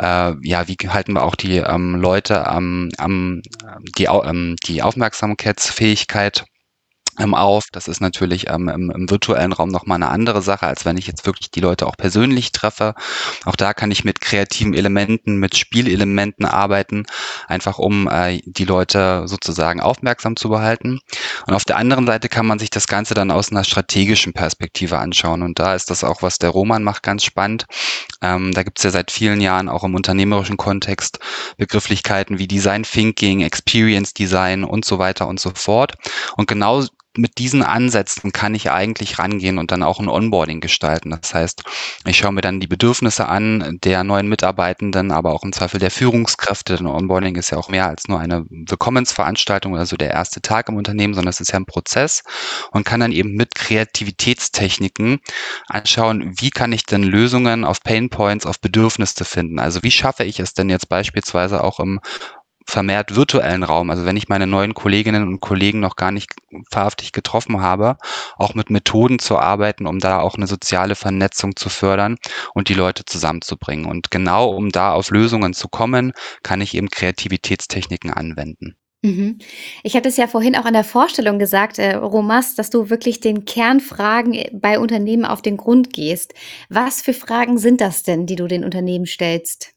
äh, 0.00 0.34
ja, 0.42 0.68
wie 0.68 0.76
halten 0.88 1.12
wir 1.14 1.22
auch 1.22 1.36
die 1.36 1.58
ähm, 1.58 1.96
Leute 1.96 2.46
am, 2.46 2.88
am 2.98 3.42
die, 3.98 4.04
ähm, 4.04 4.56
die 4.66 4.82
Aufmerksamkeitsfähigkeit. 4.82 6.40
ähm, 6.40 6.51
auf. 7.18 7.64
Das 7.72 7.88
ist 7.88 8.00
natürlich 8.00 8.48
ähm, 8.48 8.68
im, 8.68 8.90
im, 8.90 9.10
virtuellen 9.10 9.52
Raum 9.52 9.68
nochmal 9.68 9.96
eine 9.96 10.08
andere 10.08 10.42
Sache, 10.42 10.66
als 10.66 10.84
wenn 10.84 10.96
ich 10.96 11.06
jetzt 11.06 11.26
wirklich 11.26 11.50
die 11.50 11.60
Leute 11.60 11.86
auch 11.86 11.96
persönlich 11.96 12.52
treffe. 12.52 12.94
Auch 13.44 13.56
da 13.56 13.74
kann 13.74 13.90
ich 13.90 14.04
mit 14.04 14.20
kreativen 14.20 14.74
Elementen, 14.74 15.36
mit 15.36 15.56
Spielelementen 15.56 16.46
arbeiten, 16.46 17.04
einfach 17.48 17.78
um 17.78 18.08
äh, 18.08 18.40
die 18.44 18.64
Leute 18.64 19.24
sozusagen 19.26 19.80
aufmerksam 19.80 20.36
zu 20.36 20.48
behalten. 20.48 21.00
Und 21.46 21.54
auf 21.54 21.64
der 21.64 21.76
anderen 21.76 22.06
Seite 22.06 22.28
kann 22.28 22.46
man 22.46 22.58
sich 22.58 22.70
das 22.70 22.86
Ganze 22.86 23.14
dann 23.14 23.30
aus 23.30 23.50
einer 23.50 23.64
strategischen 23.64 24.32
Perspektive 24.32 24.98
anschauen. 24.98 25.42
Und 25.42 25.58
da 25.58 25.74
ist 25.74 25.90
das 25.90 26.04
auch, 26.04 26.22
was 26.22 26.38
der 26.38 26.50
Roman 26.50 26.82
macht, 26.82 27.02
ganz 27.02 27.24
spannend. 27.24 27.66
Ähm, 28.22 28.52
da 28.52 28.62
gibt 28.62 28.78
es 28.78 28.84
ja 28.84 28.90
seit 28.90 29.10
vielen 29.10 29.40
Jahren 29.40 29.68
auch 29.68 29.84
im 29.84 29.94
unternehmerischen 29.94 30.56
Kontext 30.56 31.18
Begrifflichkeiten 31.56 32.38
wie 32.38 32.46
Design 32.46 32.84
Thinking, 32.84 33.40
Experience 33.40 34.14
Design 34.14 34.64
und 34.64 34.84
so 34.84 34.98
weiter 34.98 35.26
und 35.26 35.40
so 35.40 35.50
fort. 35.54 35.94
Und 36.36 36.48
genau 36.48 36.82
mit 37.16 37.38
diesen 37.38 37.62
Ansätzen 37.62 38.32
kann 38.32 38.54
ich 38.54 38.70
eigentlich 38.70 39.18
rangehen 39.18 39.58
und 39.58 39.70
dann 39.70 39.82
auch 39.82 40.00
ein 40.00 40.08
Onboarding 40.08 40.60
gestalten. 40.60 41.10
Das 41.10 41.34
heißt, 41.34 41.62
ich 42.06 42.16
schaue 42.16 42.32
mir 42.32 42.40
dann 42.40 42.60
die 42.60 42.66
Bedürfnisse 42.66 43.28
an 43.28 43.78
der 43.84 44.02
neuen 44.04 44.28
Mitarbeitenden, 44.28 45.10
aber 45.10 45.32
auch 45.32 45.42
im 45.42 45.52
Zweifel 45.52 45.78
der 45.78 45.90
Führungskräfte. 45.90 46.76
Denn 46.76 46.86
Onboarding 46.86 47.36
ist 47.36 47.50
ja 47.50 47.58
auch 47.58 47.68
mehr 47.68 47.86
als 47.86 48.08
nur 48.08 48.18
eine 48.18 48.46
Willkommensveranstaltung 48.48 49.74
oder 49.74 49.86
so 49.86 49.96
der 49.96 50.10
erste 50.10 50.40
Tag 50.40 50.68
im 50.68 50.76
Unternehmen, 50.76 51.14
sondern 51.14 51.30
es 51.30 51.40
ist 51.40 51.52
ja 51.52 51.58
ein 51.58 51.66
Prozess 51.66 52.22
und 52.70 52.84
kann 52.84 53.00
dann 53.00 53.12
eben 53.12 53.34
mit 53.34 53.54
Kreativitätstechniken 53.54 55.20
anschauen, 55.68 56.32
wie 56.38 56.50
kann 56.50 56.72
ich 56.72 56.86
denn 56.86 57.02
Lösungen 57.02 57.64
auf 57.64 57.82
Pain 57.82 58.08
Points, 58.08 58.46
auf 58.46 58.60
Bedürfnisse 58.60 59.24
finden. 59.24 59.58
Also 59.58 59.82
wie 59.82 59.90
schaffe 59.90 60.24
ich 60.24 60.40
es 60.40 60.54
denn 60.54 60.70
jetzt 60.70 60.88
beispielsweise 60.88 61.62
auch 61.62 61.78
im 61.78 62.00
vermehrt 62.66 63.14
virtuellen 63.16 63.62
Raum, 63.62 63.90
also 63.90 64.04
wenn 64.04 64.16
ich 64.16 64.28
meine 64.28 64.46
neuen 64.46 64.74
Kolleginnen 64.74 65.26
und 65.26 65.40
Kollegen 65.40 65.80
noch 65.80 65.96
gar 65.96 66.10
nicht 66.10 66.30
wahrhaftig 66.70 67.12
getroffen 67.12 67.60
habe, 67.60 67.96
auch 68.36 68.54
mit 68.54 68.70
Methoden 68.70 69.18
zu 69.18 69.38
arbeiten, 69.38 69.86
um 69.86 69.98
da 69.98 70.20
auch 70.20 70.36
eine 70.36 70.46
soziale 70.46 70.94
Vernetzung 70.94 71.56
zu 71.56 71.68
fördern 71.68 72.16
und 72.54 72.68
die 72.68 72.74
Leute 72.74 73.04
zusammenzubringen. 73.04 73.86
Und 73.86 74.10
genau 74.10 74.50
um 74.50 74.70
da 74.70 74.92
auf 74.92 75.10
Lösungen 75.10 75.54
zu 75.54 75.68
kommen, 75.68 76.12
kann 76.42 76.60
ich 76.60 76.74
eben 76.74 76.90
Kreativitätstechniken 76.90 78.12
anwenden. 78.12 78.76
Mhm. 79.04 79.38
Ich 79.82 79.96
hatte 79.96 80.08
es 80.08 80.16
ja 80.16 80.28
vorhin 80.28 80.54
auch 80.54 80.64
an 80.64 80.74
der 80.74 80.84
Vorstellung 80.84 81.40
gesagt, 81.40 81.78
äh, 81.80 81.94
Romas, 81.94 82.54
dass 82.54 82.70
du 82.70 82.88
wirklich 82.88 83.18
den 83.18 83.44
Kernfragen 83.44 84.32
äh, 84.32 84.50
bei 84.52 84.78
Unternehmen 84.78 85.24
auf 85.24 85.42
den 85.42 85.56
Grund 85.56 85.92
gehst. 85.92 86.34
Was 86.68 87.02
für 87.02 87.12
Fragen 87.12 87.58
sind 87.58 87.80
das 87.80 88.04
denn, 88.04 88.26
die 88.26 88.36
du 88.36 88.46
den 88.46 88.64
Unternehmen 88.64 89.06
stellst? 89.06 89.74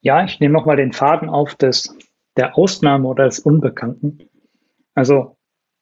Ja, 0.00 0.24
ich 0.24 0.40
nehme 0.40 0.54
nochmal 0.54 0.76
den 0.76 0.92
Faden 0.92 1.28
auf 1.28 1.54
des 1.54 1.94
der 2.36 2.58
Ausnahme 2.58 3.08
oder 3.08 3.24
des 3.24 3.38
Unbekannten. 3.38 4.28
Also 4.94 5.36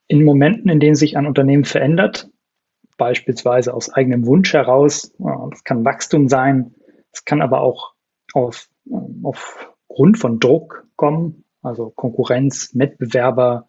in 0.06 0.24
Momenten, 0.24 0.70
in 0.70 0.80
denen 0.80 0.94
sich 0.94 1.16
ein 1.16 1.26
Unternehmen 1.26 1.64
verändert, 1.64 2.30
beispielsweise 2.98 3.74
aus 3.74 3.90
eigenem 3.90 4.26
Wunsch 4.26 4.52
heraus, 4.52 5.12
das 5.50 5.64
kann 5.64 5.84
Wachstum 5.84 6.28
sein, 6.28 6.74
es 7.12 7.24
kann 7.24 7.42
aber 7.42 7.60
auch 7.60 7.94
auf, 8.34 8.68
aufgrund 9.22 10.18
von 10.18 10.40
Druck 10.40 10.86
kommen, 10.96 11.44
also 11.62 11.90
Konkurrenz, 11.90 12.70
Wettbewerber, 12.74 13.68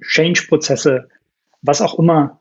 Change-Prozesse, 0.00 1.08
was 1.62 1.82
auch 1.82 1.98
immer 1.98 2.40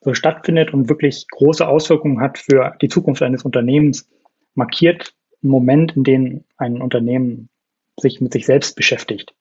so 0.00 0.14
stattfindet 0.14 0.72
und 0.72 0.88
wirklich 0.88 1.26
große 1.30 1.66
Auswirkungen 1.66 2.20
hat 2.20 2.38
für 2.38 2.76
die 2.80 2.88
Zukunft 2.88 3.22
eines 3.22 3.44
Unternehmens, 3.44 4.08
markiert 4.54 5.14
einen 5.42 5.50
Moment, 5.50 5.96
in 5.96 6.04
dem 6.04 6.44
ein 6.56 6.80
Unternehmen 6.80 7.48
sich 8.02 8.20
mit 8.20 8.32
sich 8.32 8.46
selbst 8.46 8.76
beschäftigt 8.76 9.34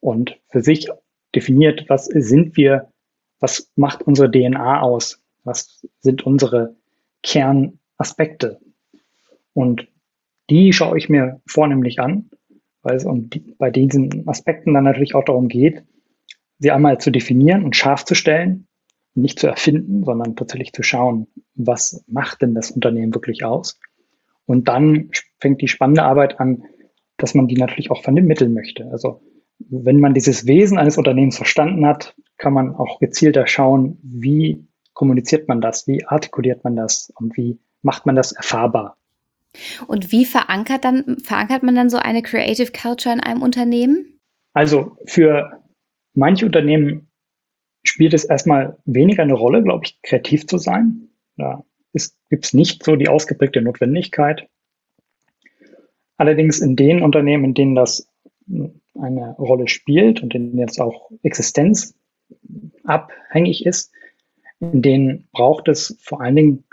und 0.00 0.38
für 0.50 0.62
sich 0.62 0.88
definiert, 1.34 1.84
was 1.88 2.06
sind 2.06 2.56
wir, 2.56 2.92
was 3.40 3.70
macht 3.76 4.02
unsere 4.02 4.30
DNA 4.30 4.80
aus, 4.80 5.20
was 5.44 5.86
sind 6.00 6.24
unsere 6.24 6.76
Kernaspekte. 7.22 8.60
Und 9.52 9.88
die 10.50 10.72
schaue 10.72 10.96
ich 10.96 11.08
mir 11.08 11.40
vornehmlich 11.46 12.00
an, 12.00 12.30
weil 12.82 12.96
es 12.96 13.04
um 13.04 13.28
die, 13.28 13.54
bei 13.58 13.70
diesen 13.70 14.26
Aspekten 14.28 14.74
dann 14.74 14.84
natürlich 14.84 15.14
auch 15.14 15.24
darum 15.24 15.48
geht, 15.48 15.82
sie 16.58 16.70
einmal 16.70 16.98
zu 16.98 17.10
definieren 17.10 17.64
und 17.64 17.76
scharf 17.76 18.04
zu 18.04 18.14
stellen, 18.14 18.66
nicht 19.14 19.38
zu 19.38 19.48
erfinden, 19.48 20.04
sondern 20.04 20.36
tatsächlich 20.36 20.72
zu 20.72 20.82
schauen, 20.82 21.26
was 21.54 22.04
macht 22.06 22.42
denn 22.42 22.54
das 22.54 22.70
Unternehmen 22.70 23.14
wirklich 23.14 23.44
aus. 23.44 23.80
Und 24.46 24.68
dann 24.68 25.10
fängt 25.40 25.60
die 25.60 25.68
spannende 25.68 26.04
Arbeit 26.04 26.40
an, 26.40 26.64
dass 27.18 27.34
man 27.34 27.48
die 27.48 27.56
natürlich 27.56 27.90
auch 27.90 28.02
vermitteln 28.02 28.54
möchte. 28.54 28.88
Also 28.90 29.20
wenn 29.58 30.00
man 30.00 30.14
dieses 30.14 30.46
Wesen 30.46 30.78
eines 30.78 30.96
Unternehmens 30.96 31.36
verstanden 31.36 31.84
hat, 31.84 32.14
kann 32.36 32.52
man 32.52 32.74
auch 32.74 33.00
gezielter 33.00 33.46
schauen, 33.46 33.98
wie 34.02 34.66
kommuniziert 34.94 35.48
man 35.48 35.60
das, 35.60 35.86
wie 35.86 36.04
artikuliert 36.06 36.64
man 36.64 36.76
das 36.76 37.12
und 37.16 37.36
wie 37.36 37.58
macht 37.82 38.06
man 38.06 38.16
das 38.16 38.32
erfahrbar. 38.32 38.96
Und 39.86 40.12
wie 40.12 40.24
verankert, 40.24 40.84
dann, 40.84 41.18
verankert 41.22 41.62
man 41.62 41.74
dann 41.74 41.90
so 41.90 41.96
eine 41.96 42.22
Creative 42.22 42.70
Culture 42.70 43.14
in 43.14 43.20
einem 43.20 43.42
Unternehmen? 43.42 44.20
Also 44.52 44.96
für 45.06 45.62
manche 46.14 46.46
Unternehmen 46.46 47.10
spielt 47.82 48.14
es 48.14 48.24
erstmal 48.24 48.78
weniger 48.84 49.22
eine 49.22 49.34
Rolle, 49.34 49.62
glaube 49.62 49.84
ich, 49.84 50.00
kreativ 50.02 50.46
zu 50.46 50.58
sein. 50.58 51.08
Da 51.36 51.64
gibt 52.30 52.44
es 52.44 52.52
nicht 52.52 52.84
so 52.84 52.96
die 52.96 53.08
ausgeprägte 53.08 53.62
Notwendigkeit. 53.62 54.48
Allerdings 56.18 56.58
in 56.58 56.74
den 56.74 57.02
Unternehmen, 57.02 57.44
in 57.44 57.54
denen 57.54 57.74
das 57.76 58.08
eine 59.00 59.36
Rolle 59.38 59.68
spielt 59.68 60.20
und 60.20 60.34
in 60.34 60.48
denen 60.48 60.58
jetzt 60.58 60.80
auch 60.80 61.10
Existenz 61.22 61.94
abhängig 62.82 63.64
ist, 63.64 63.92
in 64.58 64.82
denen 64.82 65.28
braucht 65.32 65.68
es 65.68 65.96
vor 66.00 66.20
allen 66.20 66.34
Dingen 66.34 66.64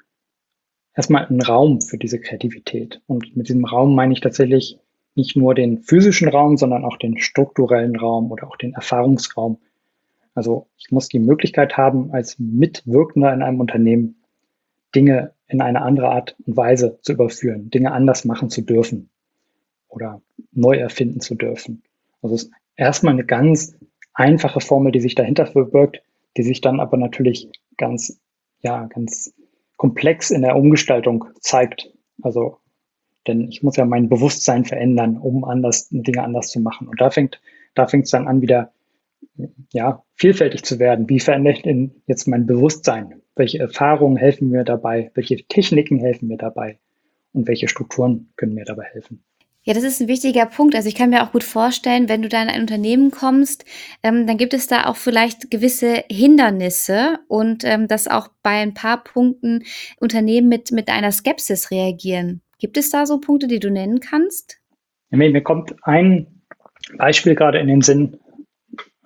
erstmal 0.95 1.27
einen 1.27 1.43
Raum 1.43 1.81
für 1.81 1.99
diese 1.99 2.19
Kreativität. 2.19 3.01
Und 3.05 3.37
mit 3.37 3.47
diesem 3.47 3.65
Raum 3.65 3.93
meine 3.93 4.13
ich 4.13 4.21
tatsächlich 4.21 4.79
nicht 5.13 5.37
nur 5.37 5.53
den 5.53 5.77
physischen 5.77 6.27
Raum, 6.27 6.57
sondern 6.57 6.83
auch 6.83 6.97
den 6.97 7.19
strukturellen 7.19 7.95
Raum 7.95 8.31
oder 8.31 8.47
auch 8.47 8.57
den 8.57 8.73
Erfahrungsraum. 8.73 9.59
Also 10.33 10.67
ich 10.77 10.91
muss 10.91 11.07
die 11.07 11.19
Möglichkeit 11.19 11.77
haben, 11.77 12.11
als 12.11 12.39
Mitwirkender 12.39 13.31
in 13.31 13.43
einem 13.43 13.59
Unternehmen 13.59 14.15
Dinge 14.95 15.33
in 15.47 15.61
eine 15.61 15.83
andere 15.83 16.09
Art 16.09 16.35
und 16.47 16.57
Weise 16.57 16.97
zu 17.03 17.13
überführen, 17.13 17.69
Dinge 17.69 17.91
anders 17.91 18.25
machen 18.25 18.49
zu 18.49 18.61
dürfen 18.61 19.11
oder 19.95 20.21
neu 20.51 20.75
erfinden 20.75 21.21
zu 21.21 21.35
dürfen. 21.35 21.81
Also 22.21 22.35
es 22.35 22.51
erstmal 22.75 23.13
eine 23.13 23.25
ganz 23.25 23.75
einfache 24.13 24.59
Formel, 24.61 24.91
die 24.91 25.01
sich 25.01 25.15
dahinter 25.15 25.45
verbirgt, 25.45 26.01
die 26.37 26.43
sich 26.43 26.61
dann 26.61 26.79
aber 26.79 26.97
natürlich 26.97 27.49
ganz, 27.77 28.19
ja, 28.61 28.85
ganz 28.87 29.33
komplex 29.77 30.31
in 30.31 30.41
der 30.41 30.55
Umgestaltung 30.55 31.25
zeigt. 31.39 31.91
Also, 32.21 32.57
denn 33.27 33.49
ich 33.49 33.63
muss 33.63 33.77
ja 33.77 33.85
mein 33.85 34.09
Bewusstsein 34.09 34.65
verändern, 34.65 35.17
um 35.17 35.43
anders, 35.43 35.89
Dinge 35.89 36.23
anders 36.23 36.49
zu 36.49 36.59
machen. 36.59 36.87
Und 36.87 36.99
da 36.99 37.09
fängt, 37.09 37.41
da 37.73 37.87
fängt 37.87 38.05
es 38.05 38.11
dann 38.11 38.27
an, 38.27 38.41
wieder, 38.41 38.71
ja, 39.71 40.03
vielfältig 40.15 40.63
zu 40.63 40.79
werden. 40.79 41.09
Wie 41.09 41.19
verändere 41.19 41.53
ich 41.53 41.61
denn 41.61 42.01
jetzt 42.07 42.27
mein 42.27 42.45
Bewusstsein? 42.45 43.21
Welche 43.35 43.59
Erfahrungen 43.59 44.17
helfen 44.17 44.49
mir 44.49 44.63
dabei? 44.63 45.11
Welche 45.13 45.45
Techniken 45.47 45.99
helfen 45.99 46.27
mir 46.27 46.37
dabei? 46.37 46.79
Und 47.33 47.47
welche 47.47 47.67
Strukturen 47.67 48.29
können 48.37 48.53
mir 48.53 48.63
dabei 48.63 48.85
helfen? 48.85 49.23
Ja, 49.67 49.73
das 49.73 49.83
ist 49.83 49.99
ein 49.99 50.07
wichtiger 50.07 50.45
Punkt. 50.45 50.75
Also 50.75 50.87
ich 50.87 50.93
kann 50.93 51.09
mir 51.09 51.23
auch 51.23 51.31
gut 51.31 51.43
vorstellen, 51.43 52.07
wenn 52.07 52.21
du 52.21 52.29
da 52.29 52.41
in 52.43 52.49
ein 52.49 52.61
Unternehmen 52.61 53.09
kommst, 53.09 53.65
ähm, 54.03 54.27
dann 54.27 54.37
gibt 54.37 54.53
es 54.53 54.67
da 54.67 54.85
auch 54.85 54.95
vielleicht 54.95 55.49
gewisse 55.49 56.03
Hindernisse 56.07 57.17
und 57.27 57.63
ähm, 57.63 57.87
dass 57.87 58.07
auch 58.07 58.27
bei 58.43 58.61
ein 58.61 58.75
paar 58.75 59.03
Punkten 59.03 59.63
Unternehmen 59.99 60.49
mit, 60.49 60.71
mit 60.71 60.89
einer 60.89 61.11
Skepsis 61.11 61.71
reagieren. 61.71 62.41
Gibt 62.59 62.77
es 62.77 62.91
da 62.91 63.07
so 63.07 63.19
Punkte, 63.19 63.47
die 63.47 63.59
du 63.59 63.71
nennen 63.71 63.99
kannst? 63.99 64.59
Ja, 65.09 65.17
mir 65.17 65.41
kommt 65.41 65.75
ein 65.81 66.27
Beispiel 66.97 67.33
gerade 67.33 67.57
in 67.57 67.67
den 67.67 67.81
Sinn. 67.81 68.19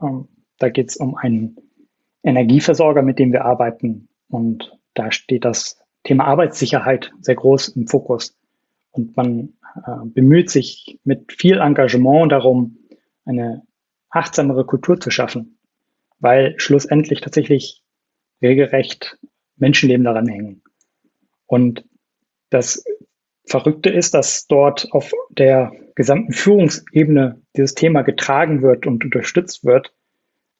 Ähm, 0.01 0.28
da 0.58 0.68
geht 0.68 0.89
es 0.89 0.98
um 0.98 1.16
einen 1.16 1.56
Energieversorger, 2.22 3.01
mit 3.01 3.18
dem 3.18 3.32
wir 3.32 3.46
arbeiten. 3.46 4.10
Und 4.28 4.78
da 4.94 5.10
steht 5.13 5.46
das 5.46 5.80
Thema 6.04 6.25
Arbeitssicherheit 6.25 7.13
sehr 7.22 7.36
groß 7.36 7.70
im 7.70 7.88
Fokus. 7.88 8.36
Und 8.92 9.16
man 9.16 9.54
bemüht 10.06 10.50
sich 10.50 11.00
mit 11.04 11.32
viel 11.32 11.60
Engagement 11.60 12.32
darum, 12.32 12.78
eine 13.26 13.64
achtsamere 14.10 14.66
Kultur 14.66 15.00
zu 15.00 15.12
schaffen, 15.12 15.60
weil 16.20 16.60
schlussendlich 16.60 17.22
tatsächlich 17.22 17.84
regelrecht 18.42 19.20
Menschenleben 19.58 20.06
daran 20.06 20.28
hängen. 20.28 20.64
Und 21.46 21.86
das 22.50 22.84
Verrückte 23.46 23.90
ist, 23.90 24.14
dass 24.14 24.48
dort 24.48 24.92
auf 24.92 25.12
der 25.30 25.72
gesamten 25.96 26.34
Führungsebene 26.34 27.42
dieses 27.56 27.76
Thema 27.76 28.04
getragen 28.04 28.62
wird 28.62 28.88
und 28.88 29.04
unterstützt 29.04 29.66
wird, 29.66 29.94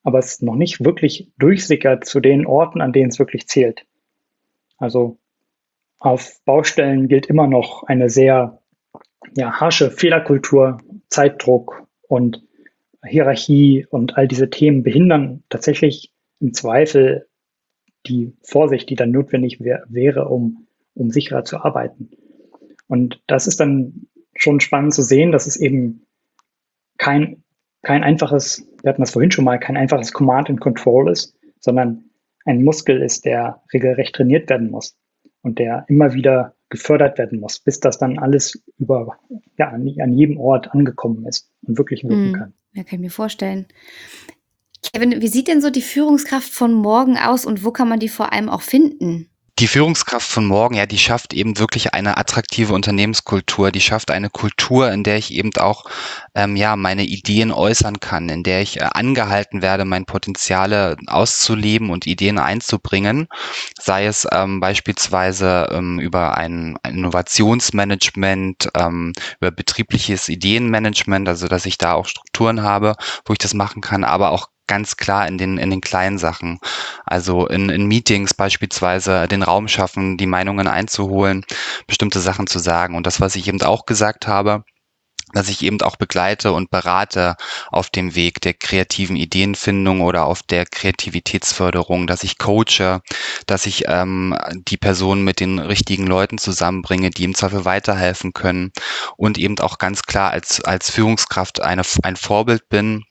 aber 0.04 0.20
es 0.20 0.42
noch 0.42 0.56
nicht 0.56 0.84
wirklich 0.84 1.32
durchsickert 1.38 2.06
zu 2.06 2.20
den 2.20 2.46
Orten, 2.46 2.82
an 2.82 2.94
denen 2.94 3.10
es 3.10 3.20
wirklich 3.20 3.48
zählt. 3.48 3.86
Also 4.78 5.20
auf 6.00 6.40
Baustellen 6.46 7.08
gilt 7.08 7.28
immer 7.28 7.48
noch 7.48 7.84
eine 7.84 8.10
sehr 8.10 8.59
ja, 9.36 9.60
harsche 9.60 9.92
Fehlerkultur, 9.92 10.80
Zeitdruck 11.10 11.88
und 12.08 12.44
Hierarchie 13.06 13.86
und 13.90 14.18
all 14.18 14.28
diese 14.28 14.50
Themen 14.50 14.84
behindern 14.84 15.44
tatsächlich 15.50 16.14
im 16.40 16.54
Zweifel 16.54 17.28
die 18.06 18.34
Vorsicht, 18.42 18.90
die 18.90 18.96
dann 18.96 19.12
notwendig 19.12 19.60
wär, 19.62 19.84
wäre, 19.88 20.28
um, 20.28 20.68
um 20.96 21.10
sicherer 21.12 21.44
zu 21.44 21.58
arbeiten. 21.58 22.12
Und 22.88 23.22
das 23.28 23.48
ist 23.48 23.60
dann 23.60 24.08
schon 24.36 24.60
spannend 24.60 24.94
zu 24.94 25.02
sehen, 25.02 25.32
dass 25.32 25.48
es 25.48 25.58
eben 25.58 26.06
kein, 26.98 27.44
kein 27.82 28.04
einfaches, 28.04 28.68
wir 28.82 28.90
hatten 28.90 29.02
das 29.02 29.12
vorhin 29.12 29.32
schon 29.32 29.46
mal, 29.46 29.60
kein 29.60 29.78
einfaches 29.78 30.12
Command 30.12 30.50
and 30.50 30.62
Control 30.62 31.10
ist, 31.10 31.38
sondern 31.60 32.06
ein 32.46 32.64
Muskel 32.64 33.02
ist, 33.02 33.26
der 33.26 33.62
regelrecht 33.74 34.16
trainiert 34.16 34.50
werden 34.50 34.72
muss 34.72 34.98
und 35.42 35.60
der 35.60 35.86
immer 35.88 36.14
wieder 36.14 36.56
gefördert 36.70 37.18
werden 37.18 37.40
muss, 37.40 37.60
bis 37.60 37.80
das 37.80 37.98
dann 37.98 38.20
alles 38.20 38.62
über, 38.78 39.18
ja, 39.58 39.70
an, 39.70 39.94
an 40.00 40.14
jedem 40.14 40.38
Ort 40.38 40.72
angekommen 40.74 41.26
ist 41.26 41.52
und 41.64 41.78
wirklich 41.78 42.04
wirken 42.04 42.32
mm, 42.32 42.36
kann. 42.36 42.54
Ja, 42.74 42.84
kann 42.84 42.96
ich 42.96 43.00
mir 43.00 43.12
vorstellen. 43.12 43.66
Kevin, 44.82 45.22
wie 45.22 45.28
sieht 45.28 45.48
denn 45.48 45.62
so 45.62 45.70
die 45.70 45.82
Führungskraft 45.82 46.52
von 46.52 46.74
morgen 46.74 47.18
aus 47.18 47.46
und 47.46 47.66
wo 47.66 47.72
kann 47.72 47.90
man 47.90 48.00
die 48.00 48.10
vor 48.10 48.32
allem 48.32 48.50
auch 48.50 48.62
finden? 48.62 49.30
Die 49.60 49.68
Führungskraft 49.68 50.32
von 50.32 50.46
morgen, 50.46 50.76
ja, 50.76 50.86
die 50.86 50.98
schafft 50.98 51.34
eben 51.34 51.60
wirklich 51.60 51.94
eine 51.94 52.18
attraktive 52.18 52.74
Unternehmenskultur. 52.74 53.72
Die 53.72 53.82
schafft 53.82 54.10
eine 54.10 54.30
Kultur, 54.30 54.90
in 54.90 55.04
der 55.04 55.18
ich 55.18 55.34
eben 55.34 55.52
auch 55.58 55.84
ähm, 56.34 56.56
ja 56.56 56.78
meine 56.78 57.04
Ideen 57.04 57.52
äußern 57.52 58.00
kann, 58.00 58.30
in 58.30 58.44
der 58.44 58.62
ich 58.62 58.80
äh, 58.80 58.88
angehalten 58.94 59.62
werde, 59.62 59.84
mein 59.84 60.06
Potenziale 60.06 60.96
auszuleben 61.08 61.90
und 61.90 62.08
Ideen 62.08 62.38
einzubringen. 62.40 63.28
Sei 63.78 64.06
es 64.06 64.26
ähm, 64.32 64.62
beispielsweise 64.62 65.68
ähm, 65.74 66.00
über 66.00 66.38
ein, 66.38 66.78
Innovationsmanagement, 66.88 68.70
ähm, 68.76 69.12
über 69.42 69.52
betriebliches 69.52 70.30
Ideenmanagement, 70.30 71.28
also 71.28 71.50
dass 71.50 71.66
ich 71.66 71.78
da 71.78 71.96
auch 71.96 72.06
Strukturen 72.06 72.62
habe, 72.62 72.96
wo 73.26 73.34
ich 73.34 73.40
das 73.40 73.54
machen 73.54 73.82
kann, 73.82 74.06
aber 74.06 74.32
auch 74.32 74.48
ganz 74.70 74.98
klar 74.98 75.28
in 75.28 75.38
den, 75.38 75.58
in 75.58 75.72
den 75.72 75.82
kleinen 75.82 76.20
Sachen. 76.20 76.60
Also 77.06 77.48
in, 77.48 77.70
in 77.70 77.88
Meetings 77.88 78.34
beispielsweise 78.34 79.28
den 79.28 79.44
Raum 79.44 79.68
schaffen, 79.68 80.16
die 80.16 80.28
Meinungen 80.28 80.68
einzuholen, 80.68 81.44
bestimmte 81.88 82.20
Sachen 82.22 82.48
zu 82.48 82.60
sagen. 82.60 82.96
Und 82.96 83.06
das, 83.08 83.20
was 83.20 83.36
ich 83.36 83.48
eben 83.48 83.62
auch 83.64 83.86
gesagt 83.86 84.28
habe, 84.28 84.64
dass 85.34 85.50
ich 85.50 85.64
eben 85.64 85.82
auch 85.82 85.96
begleite 85.96 86.54
und 86.54 86.72
berate 86.72 87.36
auf 87.72 87.90
dem 87.90 88.16
Weg 88.16 88.42
der 88.42 88.54
kreativen 88.54 89.16
Ideenfindung 89.16 90.02
oder 90.02 90.26
auf 90.26 90.44
der 90.44 90.66
Kreativitätsförderung, 90.66 92.08
dass 92.08 92.24
ich 92.24 92.38
coache, 92.38 93.02
dass 93.46 93.66
ich 93.66 93.84
ähm, 93.88 94.36
die 94.68 94.78
Person 94.78 95.24
mit 95.24 95.40
den 95.40 95.60
richtigen 95.60 96.08
Leuten 96.08 96.38
zusammenbringe, 96.38 97.10
die 97.12 97.26
im 97.26 97.36
Zweifel 97.36 97.66
weiterhelfen 97.66 98.34
können 98.34 98.72
und 99.18 99.38
eben 99.38 99.60
auch 99.60 99.78
ganz 99.78 100.04
klar 100.04 100.32
als, 100.32 100.62
als 100.62 100.90
Führungskraft 100.90 101.62
eine, 101.62 101.84
ein 102.04 102.16
Vorbild 102.16 102.68
bin, 102.70 103.06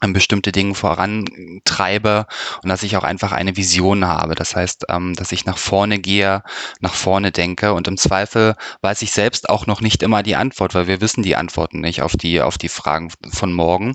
bestimmte 0.00 0.52
Dinge 0.52 0.74
vorantreibe 0.74 2.26
und 2.62 2.68
dass 2.68 2.82
ich 2.82 2.96
auch 2.96 3.04
einfach 3.04 3.32
eine 3.32 3.56
Vision 3.56 4.06
habe. 4.06 4.34
Das 4.34 4.54
heißt, 4.54 4.86
ähm, 4.88 5.14
dass 5.14 5.32
ich 5.32 5.44
nach 5.44 5.58
vorne 5.58 5.98
gehe, 5.98 6.42
nach 6.80 6.94
vorne 6.94 7.32
denke 7.32 7.72
und 7.72 7.88
im 7.88 7.96
Zweifel 7.96 8.54
weiß 8.82 9.02
ich 9.02 9.12
selbst 9.12 9.48
auch 9.48 9.66
noch 9.66 9.80
nicht 9.80 10.02
immer 10.02 10.22
die 10.22 10.36
Antwort, 10.36 10.74
weil 10.74 10.86
wir 10.86 11.00
wissen 11.00 11.22
die 11.22 11.36
Antworten 11.36 11.80
nicht 11.80 12.02
auf 12.02 12.16
die, 12.16 12.40
auf 12.40 12.58
die 12.58 12.68
Fragen 12.68 13.10
von 13.30 13.52
morgen. 13.52 13.94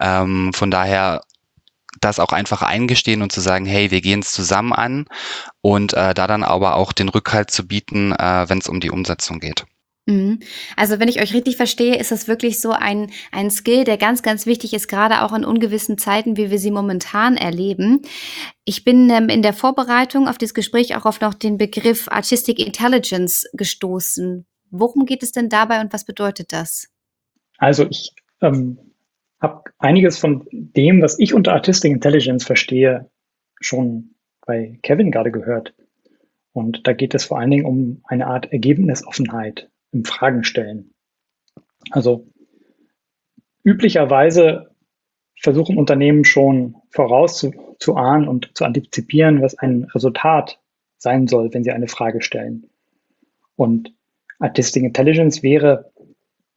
Ähm, 0.00 0.52
von 0.52 0.70
daher 0.70 1.22
das 2.00 2.20
auch 2.20 2.32
einfach 2.32 2.62
eingestehen 2.62 3.22
und 3.22 3.32
zu 3.32 3.40
sagen, 3.40 3.66
hey, 3.66 3.90
wir 3.90 4.00
gehen 4.00 4.20
es 4.20 4.32
zusammen 4.32 4.72
an 4.72 5.06
und 5.60 5.94
äh, 5.94 6.14
da 6.14 6.26
dann 6.26 6.44
aber 6.44 6.76
auch 6.76 6.92
den 6.92 7.08
Rückhalt 7.08 7.50
zu 7.50 7.66
bieten, 7.66 8.12
äh, 8.12 8.48
wenn 8.48 8.58
es 8.58 8.68
um 8.68 8.80
die 8.80 8.90
Umsetzung 8.90 9.40
geht. 9.40 9.64
Mhm. 10.08 10.40
Also 10.74 10.98
wenn 10.98 11.08
ich 11.08 11.20
euch 11.20 11.34
richtig 11.34 11.56
verstehe, 11.56 11.96
ist 11.96 12.10
das 12.10 12.28
wirklich 12.28 12.62
so 12.62 12.70
ein, 12.70 13.10
ein 13.30 13.50
Skill, 13.50 13.84
der 13.84 13.98
ganz, 13.98 14.22
ganz 14.22 14.46
wichtig 14.46 14.72
ist, 14.72 14.88
gerade 14.88 15.22
auch 15.22 15.34
in 15.34 15.44
ungewissen 15.44 15.98
Zeiten, 15.98 16.38
wie 16.38 16.50
wir 16.50 16.58
sie 16.58 16.70
momentan 16.70 17.36
erleben. 17.36 18.00
Ich 18.64 18.84
bin 18.84 19.10
ähm, 19.10 19.28
in 19.28 19.42
der 19.42 19.52
Vorbereitung 19.52 20.26
auf 20.26 20.38
dieses 20.38 20.54
Gespräch 20.54 20.96
auch 20.96 21.04
auf 21.04 21.20
noch 21.20 21.34
den 21.34 21.58
Begriff 21.58 22.08
Artistic 22.08 22.58
Intelligence 22.58 23.50
gestoßen. 23.52 24.46
Worum 24.70 25.04
geht 25.04 25.22
es 25.22 25.32
denn 25.32 25.50
dabei 25.50 25.82
und 25.82 25.92
was 25.92 26.06
bedeutet 26.06 26.54
das? 26.54 26.88
Also 27.58 27.86
ich 27.90 28.14
ähm, 28.40 28.78
habe 29.42 29.64
einiges 29.78 30.18
von 30.18 30.46
dem, 30.52 31.02
was 31.02 31.18
ich 31.18 31.34
unter 31.34 31.52
Artistic 31.52 31.92
Intelligence 31.92 32.46
verstehe, 32.46 33.10
schon 33.60 34.14
bei 34.46 34.78
Kevin 34.82 35.10
gerade 35.10 35.32
gehört. 35.32 35.74
Und 36.52 36.86
da 36.86 36.94
geht 36.94 37.14
es 37.14 37.26
vor 37.26 37.38
allen 37.38 37.50
Dingen 37.50 37.66
um 37.66 38.00
eine 38.04 38.26
Art 38.26 38.50
Ergebnisoffenheit 38.52 39.68
im 39.92 40.04
Fragen 40.04 40.44
stellen. 40.44 40.94
Also 41.90 42.26
üblicherweise 43.64 44.70
versuchen 45.40 45.78
Unternehmen 45.78 46.24
schon 46.24 46.76
vorauszuahnen 46.90 48.28
und 48.28 48.50
zu 48.54 48.64
antizipieren, 48.64 49.40
was 49.42 49.56
ein 49.56 49.84
Resultat 49.84 50.60
sein 50.96 51.28
soll, 51.28 51.54
wenn 51.54 51.64
sie 51.64 51.70
eine 51.70 51.88
Frage 51.88 52.22
stellen. 52.22 52.68
Und 53.56 53.94
Artistic 54.40 54.82
Intelligence 54.82 55.42
wäre 55.42 55.92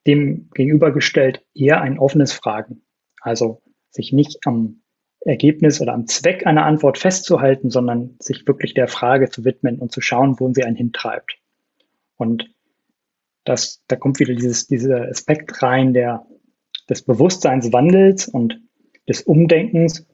dem 0.07 0.49
gegenübergestellt 0.53 1.45
eher 1.53 1.81
ein 1.81 1.99
offenes 1.99 2.33
Fragen. 2.33 2.81
Also 3.21 3.61
sich 3.91 4.13
nicht 4.13 4.39
am 4.45 4.81
Ergebnis 5.19 5.79
oder 5.81 5.93
am 5.93 6.07
Zweck 6.07 6.47
einer 6.47 6.65
Antwort 6.65 6.97
festzuhalten, 6.97 7.69
sondern 7.69 8.15
sich 8.19 8.47
wirklich 8.47 8.73
der 8.73 8.87
Frage 8.87 9.29
zu 9.29 9.45
widmen 9.45 9.77
und 9.77 9.91
zu 9.91 10.01
schauen, 10.01 10.39
wo 10.39 10.51
sie 10.53 10.63
einen 10.63 10.75
hintreibt. 10.75 11.37
Und 12.17 12.51
das, 13.43 13.83
da 13.87 13.95
kommt 13.95 14.19
wieder 14.19 14.33
dieses, 14.33 14.67
dieser 14.67 15.09
Aspekt 15.09 15.61
rein 15.63 15.93
der, 15.93 16.25
des 16.89 17.01
Bewusstseinswandels 17.03 18.27
und 18.27 18.59
des 19.07 19.21
Umdenkens. 19.21 20.07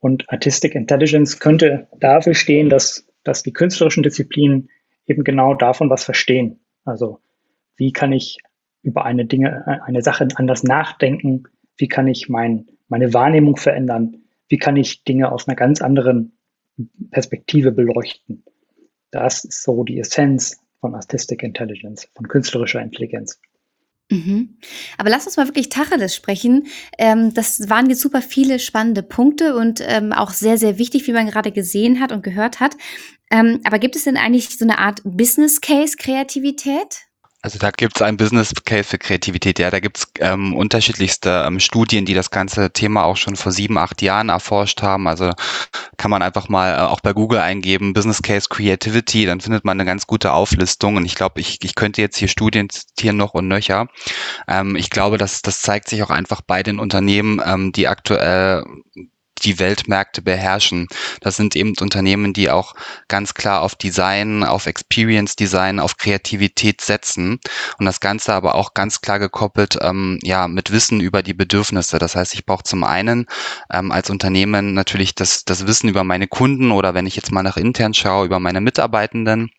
Und 0.00 0.30
Artistic 0.30 0.74
Intelligence 0.74 1.38
könnte 1.38 1.88
dafür 1.98 2.34
stehen, 2.34 2.68
dass, 2.68 3.06
dass 3.22 3.42
die 3.42 3.52
künstlerischen 3.52 4.02
Disziplinen 4.02 4.68
eben 5.06 5.24
genau 5.24 5.54
davon 5.54 5.88
was 5.88 6.04
verstehen. 6.04 6.60
Also 6.84 7.20
wie 7.76 7.92
kann 7.92 8.12
ich 8.12 8.38
über 8.82 9.04
eine 9.04 9.24
Dinge, 9.24 9.82
eine 9.84 10.02
Sache 10.02 10.28
anders 10.34 10.62
nachdenken? 10.62 11.44
Wie 11.76 11.88
kann 11.88 12.06
ich 12.06 12.28
mein, 12.28 12.66
meine 12.88 13.14
Wahrnehmung 13.14 13.56
verändern? 13.56 14.24
Wie 14.48 14.58
kann 14.58 14.76
ich 14.76 15.04
Dinge 15.04 15.32
aus 15.32 15.48
einer 15.48 15.56
ganz 15.56 15.80
anderen 15.80 16.36
Perspektive 17.10 17.72
beleuchten? 17.72 18.44
Das 19.10 19.44
ist 19.44 19.62
so 19.62 19.84
die 19.84 19.98
Essenz 19.98 20.63
von 20.84 20.94
Artistic 20.94 21.42
Intelligence, 21.42 22.10
von 22.14 22.28
künstlerischer 22.28 22.82
Intelligenz. 22.82 23.40
Mhm. 24.10 24.58
Aber 24.98 25.08
lass 25.08 25.24
uns 25.24 25.38
mal 25.38 25.48
wirklich 25.48 25.70
Tacheles 25.70 26.14
sprechen. 26.14 26.66
Ähm, 26.98 27.32
das 27.32 27.70
waren 27.70 27.88
jetzt 27.88 28.02
super 28.02 28.20
viele 28.20 28.58
spannende 28.58 29.02
Punkte 29.02 29.56
und 29.56 29.82
ähm, 29.82 30.12
auch 30.12 30.32
sehr, 30.32 30.58
sehr 30.58 30.76
wichtig, 30.76 31.06
wie 31.06 31.14
man 31.14 31.26
gerade 31.26 31.52
gesehen 31.52 32.00
hat 32.00 32.12
und 32.12 32.22
gehört 32.22 32.60
hat. 32.60 32.76
Ähm, 33.30 33.60
aber 33.64 33.78
gibt 33.78 33.96
es 33.96 34.04
denn 34.04 34.18
eigentlich 34.18 34.50
so 34.50 34.66
eine 34.66 34.78
Art 34.78 35.00
Business 35.04 35.62
Case 35.62 35.96
Kreativität? 35.96 37.06
Also 37.44 37.58
da 37.58 37.70
gibt 37.70 37.96
es 37.96 38.02
ein 38.02 38.16
Business 38.16 38.54
Case 38.64 38.84
für 38.84 38.96
Kreativität. 38.96 39.58
Ja, 39.58 39.70
da 39.70 39.78
gibt 39.78 39.98
es 39.98 40.06
ähm, 40.20 40.56
unterschiedlichste 40.56 41.44
ähm, 41.46 41.60
Studien, 41.60 42.06
die 42.06 42.14
das 42.14 42.30
ganze 42.30 42.70
Thema 42.70 43.04
auch 43.04 43.18
schon 43.18 43.36
vor 43.36 43.52
sieben, 43.52 43.76
acht 43.76 44.00
Jahren 44.00 44.30
erforscht 44.30 44.80
haben. 44.80 45.06
Also 45.06 45.30
kann 45.98 46.10
man 46.10 46.22
einfach 46.22 46.48
mal 46.48 46.74
äh, 46.74 46.80
auch 46.86 47.00
bei 47.00 47.12
Google 47.12 47.40
eingeben, 47.40 47.92
Business 47.92 48.22
Case 48.22 48.48
Creativity, 48.48 49.26
dann 49.26 49.42
findet 49.42 49.66
man 49.66 49.78
eine 49.78 49.84
ganz 49.84 50.06
gute 50.06 50.32
Auflistung. 50.32 50.96
Und 50.96 51.04
ich 51.04 51.16
glaube, 51.16 51.38
ich, 51.38 51.58
ich 51.62 51.74
könnte 51.74 52.00
jetzt 52.00 52.16
hier 52.16 52.28
Studien 52.28 52.70
zitieren 52.70 53.18
noch 53.18 53.34
und 53.34 53.46
nöcher. 53.46 53.88
Ähm, 54.48 54.74
ich 54.74 54.88
glaube, 54.88 55.18
dass 55.18 55.42
das 55.42 55.60
zeigt 55.60 55.90
sich 55.90 56.02
auch 56.02 56.10
einfach 56.10 56.40
bei 56.40 56.62
den 56.62 56.78
Unternehmen, 56.78 57.42
ähm, 57.44 57.72
die 57.72 57.88
aktuell 57.88 58.64
die 59.42 59.58
Weltmärkte 59.58 60.22
beherrschen. 60.22 60.88
Das 61.20 61.36
sind 61.36 61.56
eben 61.56 61.74
Unternehmen, 61.80 62.32
die 62.32 62.50
auch 62.50 62.74
ganz 63.08 63.34
klar 63.34 63.62
auf 63.62 63.74
Design, 63.74 64.44
auf 64.44 64.66
Experience 64.66 65.36
Design, 65.36 65.80
auf 65.80 65.96
Kreativität 65.96 66.80
setzen 66.80 67.40
und 67.78 67.86
das 67.86 68.00
Ganze 68.00 68.32
aber 68.32 68.54
auch 68.54 68.74
ganz 68.74 69.00
klar 69.00 69.18
gekoppelt 69.18 69.78
ähm, 69.80 70.18
ja 70.22 70.48
mit 70.48 70.70
Wissen 70.70 71.00
über 71.00 71.22
die 71.22 71.34
Bedürfnisse. 71.34 71.98
Das 71.98 72.16
heißt, 72.16 72.34
ich 72.34 72.46
brauche 72.46 72.64
zum 72.64 72.84
einen 72.84 73.26
ähm, 73.72 73.90
als 73.92 74.10
Unternehmen 74.10 74.74
natürlich 74.74 75.14
das, 75.14 75.44
das 75.44 75.66
Wissen 75.66 75.88
über 75.88 76.04
meine 76.04 76.28
Kunden 76.28 76.70
oder 76.70 76.94
wenn 76.94 77.06
ich 77.06 77.16
jetzt 77.16 77.32
mal 77.32 77.42
nach 77.42 77.56
intern 77.56 77.94
schaue, 77.94 78.26
über 78.26 78.40
meine 78.40 78.60
Mitarbeitenden. 78.60 79.50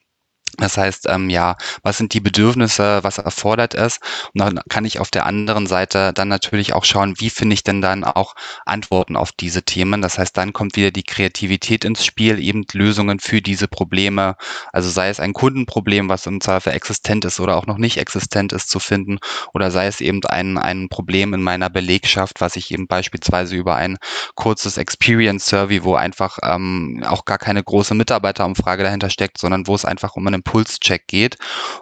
Das 0.58 0.78
heißt, 0.78 1.08
ähm, 1.10 1.30
ja, 1.30 1.58
was 1.84 1.98
sind 1.98 2.14
die 2.14 2.22
Bedürfnisse, 2.22 3.04
was 3.04 3.18
erfordert 3.18 3.76
es? 3.76 4.00
Und 4.34 4.40
dann 4.42 4.60
kann 4.70 4.86
ich 4.86 5.00
auf 5.00 5.12
der 5.12 5.26
anderen 5.26 5.68
Seite 5.68 6.14
dann 6.14 6.30
natürlich 6.30 6.74
auch 6.74 6.86
schauen, 6.86 7.16
wie 7.20 7.30
finde 7.30 7.56
ich 7.56 7.64
denn 7.64 7.82
dann 7.82 8.04
auch 8.04 8.36
Antworten 8.66 9.18
auf 9.18 9.32
diese 9.34 9.64
Themen. 9.64 10.02
Das 10.02 10.18
heißt, 10.18 10.38
dann 10.38 10.54
kommt 10.54 10.78
wieder 10.78 10.92
die 10.92 11.04
Kreativität 11.04 11.84
ins 11.84 12.06
Spiel, 12.06 12.40
eben 12.40 12.64
Lösungen 12.72 13.20
für 13.20 13.42
diese 13.42 13.68
Probleme. 13.68 14.38
Also 14.72 14.90
sei 14.90 15.10
es 15.10 15.20
ein 15.20 15.34
Kundenproblem, 15.34 16.08
was 16.08 16.26
im 16.26 16.40
Zweifel 16.40 16.74
existent 16.74 17.26
ist 17.26 17.40
oder 17.40 17.58
auch 17.58 17.66
noch 17.66 17.78
nicht 17.78 17.98
existent 17.98 18.54
ist, 18.54 18.70
zu 18.70 18.80
finden, 18.80 19.20
oder 19.54 19.72
sei 19.72 19.88
es 19.88 20.00
eben 20.00 20.24
ein, 20.26 20.58
ein 20.58 20.88
Problem 20.90 21.34
in 21.34 21.42
meiner 21.42 21.70
Belegschaft, 21.70 22.40
was 22.40 22.56
ich 22.56 22.72
eben 22.72 22.88
beispielsweise 22.88 23.56
über 23.56 23.76
ein 23.76 23.98
kurzes 24.36 24.78
Experience 24.78 25.48
Survey, 25.48 25.84
wo 25.84 25.96
einfach 25.96 26.38
ähm, 26.44 27.04
auch 27.06 27.26
gar 27.26 27.38
keine 27.38 27.64
große 27.64 27.94
Mitarbeiterumfrage 27.94 28.84
dahinter 28.84 29.10
steckt, 29.10 29.38
sondern 29.38 29.68
wo 29.68 29.76
es 29.76 29.84
einfach 29.84 30.16
um 30.16 30.26
einen 30.26 30.45
Impulscheck 30.46 31.08
geht, 31.08 31.38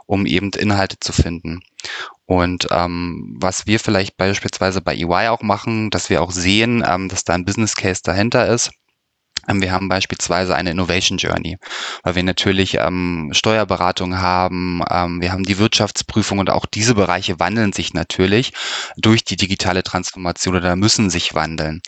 um 0.05 0.25
eben 0.25 0.51
Inhalte 0.51 0.99
zu 0.99 1.13
finden. 1.13 1.61
Und 2.25 2.67
ähm, 2.71 3.35
was 3.39 3.67
wir 3.67 3.79
vielleicht 3.79 4.17
beispielsweise 4.17 4.81
bei 4.81 4.95
EY 4.95 5.27
auch 5.29 5.41
machen, 5.41 5.89
dass 5.89 6.09
wir 6.09 6.21
auch 6.21 6.31
sehen, 6.31 6.83
ähm, 6.87 7.09
dass 7.09 7.25
da 7.25 7.33
ein 7.33 7.45
Business 7.45 7.75
Case 7.75 8.01
dahinter 8.03 8.47
ist 8.47 8.71
wir 9.47 9.71
haben 9.71 9.89
beispielsweise 9.89 10.55
eine 10.55 10.71
Innovation 10.71 11.17
Journey, 11.17 11.57
weil 12.03 12.15
wir 12.15 12.23
natürlich 12.23 12.75
ähm, 12.79 13.29
Steuerberatung 13.33 14.19
haben, 14.19 14.81
ähm, 14.89 15.21
wir 15.21 15.31
haben 15.31 15.43
die 15.43 15.57
Wirtschaftsprüfung 15.57 16.39
und 16.39 16.49
auch 16.49 16.65
diese 16.65 16.95
Bereiche 16.95 17.39
wandeln 17.39 17.73
sich 17.73 17.93
natürlich 17.93 18.53
durch 18.97 19.23
die 19.23 19.35
digitale 19.35 19.83
Transformation 19.83 20.55
oder 20.55 20.75
müssen 20.75 21.09
sich 21.09 21.33
wandeln. 21.33 21.81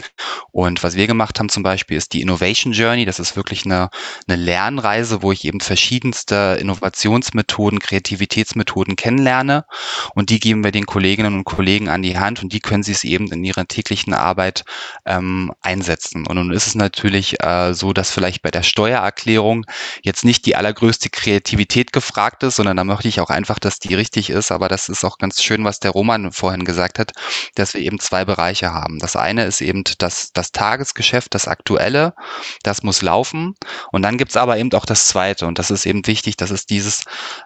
Und 0.52 0.84
was 0.84 0.96
wir 0.96 1.08
gemacht 1.08 1.40
haben 1.40 1.50
zum 1.50 1.64
Beispiel 1.64 1.98
ist 1.98 2.14
die 2.14 2.22
Innovation 2.22 2.74
Journey. 2.74 3.06
Das 3.06 3.20
ist 3.20 3.36
wirklich 3.36 3.66
eine, 3.66 3.90
eine 4.28 4.42
Lernreise, 4.42 5.22
wo 5.22 5.32
ich 5.32 5.46
eben 5.46 5.60
verschiedenste 5.60 6.58
Innovationsmethoden, 6.60 7.80
Kreativitätsmethoden 7.80 8.96
kennenlerne 8.96 9.66
und 10.14 10.30
die 10.30 10.40
geben 10.40 10.64
wir 10.64 10.72
den 10.72 10.86
Kolleginnen 10.86 11.36
und 11.36 11.44
Kollegen 11.44 11.90
an 11.90 12.02
die 12.02 12.18
Hand 12.18 12.44
und 12.44 12.54
die 12.54 12.60
können 12.60 12.84
sie 12.84 12.92
es 12.92 13.04
eben 13.04 13.32
in 13.32 13.44
ihrer 13.44 13.68
täglichen 13.68 14.14
Arbeit 14.14 14.64
ähm, 15.06 15.52
einsetzen. 15.62 16.26
Und 16.28 16.36
nun 16.36 16.52
ist 16.52 16.68
es 16.68 16.76
natürlich 16.76 17.38
äh, 17.46 17.74
so, 17.74 17.94
dass 17.94 18.12
vielleicht 18.12 18.42
bei 18.42 18.50
der 18.50 18.64
Steuererklärung 18.64 19.66
jetzt 20.02 20.26
nicht 20.26 20.46
die 20.46 20.56
allergrößte 20.56 21.10
Kreativität 21.10 21.94
gefragt 21.94 22.42
ist, 22.44 22.56
sondern 22.56 22.78
da 22.78 22.84
möchte 22.84 23.08
ich 23.08 23.20
auch 23.20 23.30
einfach, 23.30 23.60
dass 23.60 23.78
die 23.80 23.94
richtig 23.94 24.32
ist. 24.32 24.52
Aber 24.52 24.68
das 24.68 24.90
ist 24.90 25.06
auch 25.06 25.20
ganz 25.20 25.44
schön, 25.44 25.64
was 25.64 25.80
der 25.80 25.92
Roman 25.92 26.32
vorhin 26.32 26.66
gesagt 26.66 26.98
hat, 26.98 27.12
dass 27.54 27.74
wir 27.74 27.82
eben 27.82 28.00
zwei 28.00 28.26
Bereiche 28.26 28.74
haben. 28.74 28.98
Das 29.00 29.16
eine 29.16 29.46
ist 29.46 29.62
eben 29.62 29.84
das, 30.00 30.32
das 30.34 30.52
Tagesgeschäft, 30.52 31.36
das 31.36 31.48
Aktuelle, 31.48 32.16
das 32.64 32.82
muss 32.82 33.04
laufen. 33.04 33.54
Und 33.92 34.02
dann 34.02 34.18
gibt's 34.18 34.38
aber 34.38 34.58
eben 34.58 34.74
auch 34.74 34.86
das 34.86 35.08
Zweite. 35.08 35.46
Und 35.46 35.60
das 35.60 35.70
ist 35.70 35.86
eben 35.86 36.06
wichtig, 36.08 36.38
das 36.38 36.50
ist 36.50 36.72
dieses 36.72 37.04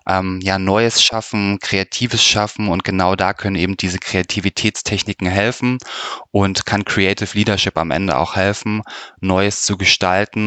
ähm, 0.08 0.40
ja, 0.42 0.58
Neues 0.58 1.04
schaffen, 1.04 1.60
Kreatives 1.60 2.24
schaffen. 2.24 2.70
Und 2.70 2.86
genau 2.86 3.16
da 3.16 3.34
können 3.34 3.58
eben 3.58 3.76
diese 3.76 4.00
Kreativitätstechniken 4.00 5.28
helfen 5.28 5.78
und 6.32 6.66
kann 6.66 6.86
Creative 6.86 7.38
Leadership 7.38 7.78
am 7.78 7.92
Ende 7.92 8.18
auch 8.18 8.38
helfen, 8.38 8.82
Neues 9.20 9.64
zu 9.64 9.76
gestalten 9.76 9.89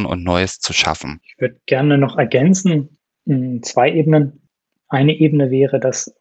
und 0.06 0.22
Neues 0.24 0.60
zu 0.60 0.72
schaffen. 0.72 1.20
Ich 1.24 1.40
würde 1.40 1.60
gerne 1.66 1.98
noch 1.98 2.16
ergänzen, 2.16 2.98
zwei 3.62 3.92
Ebenen. 3.92 4.48
Eine 4.88 5.14
Ebene 5.14 5.50
wäre, 5.50 5.80
dass 5.80 6.14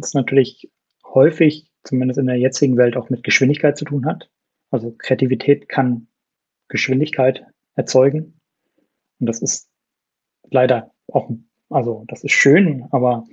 es 0.00 0.14
natürlich 0.14 0.70
häufig, 1.04 1.70
zumindest 1.84 2.18
in 2.18 2.26
der 2.26 2.36
jetzigen 2.36 2.76
Welt, 2.76 2.96
auch 2.96 3.10
mit 3.10 3.22
Geschwindigkeit 3.22 3.76
zu 3.76 3.84
tun 3.84 4.06
hat. 4.06 4.30
Also 4.70 4.94
Kreativität 4.98 5.68
kann 5.68 6.08
Geschwindigkeit 6.68 7.44
erzeugen. 7.74 8.40
Und 9.20 9.26
das 9.26 9.42
ist 9.42 9.68
leider 10.50 10.92
auch, 11.08 11.30
also 11.70 12.04
das 12.08 12.24
ist 12.24 12.32
schön, 12.32 12.86
aber 12.90 13.24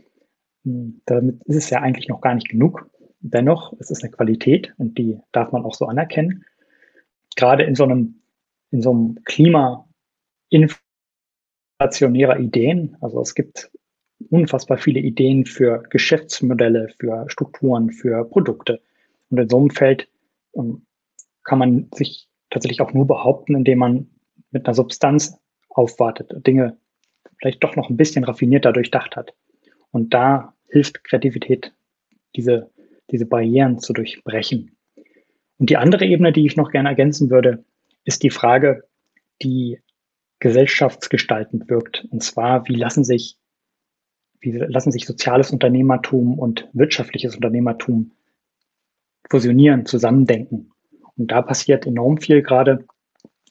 damit 0.63 1.43
ist 1.45 1.55
es 1.55 1.69
ja 1.69 1.81
eigentlich 1.81 2.07
noch 2.07 2.21
gar 2.21 2.35
nicht 2.35 2.49
genug. 2.49 2.89
Dennoch, 3.21 3.73
es 3.79 3.91
ist 3.91 4.03
eine 4.03 4.11
Qualität 4.11 4.73
und 4.77 4.97
die 4.97 5.19
darf 5.31 5.51
man 5.51 5.63
auch 5.63 5.73
so 5.73 5.85
anerkennen. 5.87 6.45
Gerade 7.35 7.63
in 7.63 7.75
so 7.75 7.83
einem 7.83 8.18
in 8.71 8.82
so 8.82 8.91
einem 8.91 9.23
Klima 9.25 9.88
inflationärer 10.49 12.39
Ideen. 12.39 12.97
Also 13.01 13.21
es 13.21 13.36
gibt 13.36 13.71
unfassbar 14.29 14.77
viele 14.77 14.99
Ideen 14.99 15.45
für 15.45 15.84
Geschäftsmodelle, 15.89 16.89
für 16.99 17.25
Strukturen, 17.29 17.91
für 17.91 18.25
Produkte. 18.25 18.82
Und 19.29 19.39
in 19.39 19.49
so 19.49 19.58
einem 19.58 19.69
Feld 19.69 20.08
ähm, 20.55 20.86
kann 21.43 21.60
man 21.60 21.89
sich 21.93 22.27
tatsächlich 22.49 22.82
auch 22.82 22.93
nur 22.93 23.08
behaupten, 23.08 23.55
indem 23.55 23.79
man 23.79 24.10
mit 24.51 24.65
einer 24.65 24.73
Substanz 24.73 25.39
aufwartet, 25.69 26.32
Dinge 26.45 26.77
vielleicht 27.38 27.63
doch 27.63 27.75
noch 27.75 27.89
ein 27.89 27.97
bisschen 27.97 28.23
raffinierter 28.23 28.73
durchdacht 28.73 29.15
hat. 29.15 29.34
Und 29.91 30.13
da 30.13 30.53
hilft 30.67 31.03
Kreativität, 31.03 31.73
diese, 32.36 32.69
diese 33.12 33.25
Barrieren 33.25 33.79
zu 33.79 33.93
durchbrechen. 33.93 34.75
Und 35.58 35.69
die 35.69 35.77
andere 35.77 36.05
Ebene, 36.05 36.32
die 36.32 36.45
ich 36.45 36.55
noch 36.55 36.71
gerne 36.71 36.89
ergänzen 36.89 37.29
würde, 37.29 37.63
ist 38.05 38.23
die 38.23 38.29
Frage, 38.29 38.83
die 39.41 39.79
gesellschaftsgestaltend 40.39 41.69
wirkt. 41.69 42.05
Und 42.12 42.23
zwar, 42.23 42.67
wie 42.67 42.75
lassen 42.75 43.03
sich, 43.03 43.38
wie 44.39 44.51
lassen 44.51 44.91
sich 44.91 45.05
soziales 45.05 45.51
Unternehmertum 45.51 46.39
und 46.39 46.69
wirtschaftliches 46.73 47.35
Unternehmertum 47.35 48.12
fusionieren, 49.29 49.85
zusammendenken. 49.85 50.71
Und 51.17 51.31
da 51.31 51.41
passiert 51.41 51.85
enorm 51.85 52.17
viel 52.17 52.41
gerade, 52.41 52.85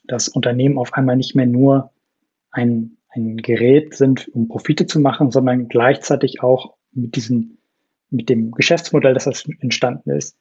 dass 0.05 0.29
Unternehmen 0.29 0.79
auf 0.79 0.95
einmal 0.95 1.17
nicht 1.17 1.35
mehr 1.35 1.47
nur 1.47 1.93
ein, 2.51 2.97
ein 3.11 3.37
Gerät 3.37 3.95
sind, 3.95 4.29
um 4.29 4.49
Profite 4.49 4.87
zu 4.87 5.01
machen, 5.01 5.31
sondern 5.31 5.69
gleichzeitig 5.69 6.43
auch 6.43 6.75
mit 6.93 7.15
diesem, 7.15 7.59
mit 8.11 8.31
dem 8.31 8.53
Geschäftsmodell, 8.53 9.13
das 9.13 9.27
entstanden 9.61 10.11
ist, 10.11 10.37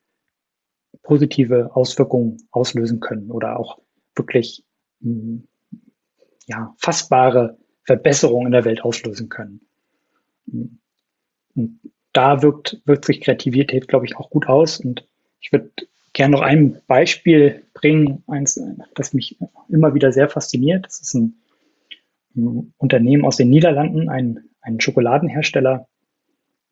positive 1.03 1.75
Auswirkungen 1.75 2.37
auslösen 2.51 3.01
können 3.01 3.29
oder 3.29 3.59
auch 3.59 3.79
wirklich 4.17 4.63
hm, 5.01 5.47
ja, 6.47 6.73
fassbare 6.77 7.57
Verbesserungen 7.83 8.47
in 8.47 8.51
der 8.53 8.65
Welt 8.65 8.83
auslösen 8.83 9.29
können. 9.29 9.61
Hm. 10.51 10.79
Und 11.55 11.79
da 12.13 12.41
wirkt, 12.41 12.81
wirkt 12.85 13.05
sich 13.05 13.21
Kreativität, 13.21 13.87
glaube 13.87 14.05
ich, 14.05 14.15
auch 14.15 14.29
gut 14.29 14.47
aus. 14.47 14.79
Und 14.79 15.07
ich 15.39 15.51
würde 15.51 15.69
gerne 16.13 16.35
noch 16.35 16.41
ein 16.41 16.81
Beispiel 16.87 17.63
bringen, 17.73 18.23
eins, 18.27 18.59
das 18.95 19.13
mich 19.13 19.37
immer 19.69 19.93
wieder 19.93 20.11
sehr 20.11 20.29
fasziniert. 20.29 20.85
Das 20.85 20.99
ist 20.99 21.13
ein, 21.13 21.35
ein 22.35 22.73
Unternehmen 22.77 23.25
aus 23.25 23.37
den 23.37 23.49
Niederlanden, 23.49 24.09
ein, 24.09 24.49
ein 24.61 24.79
Schokoladenhersteller. 24.79 25.87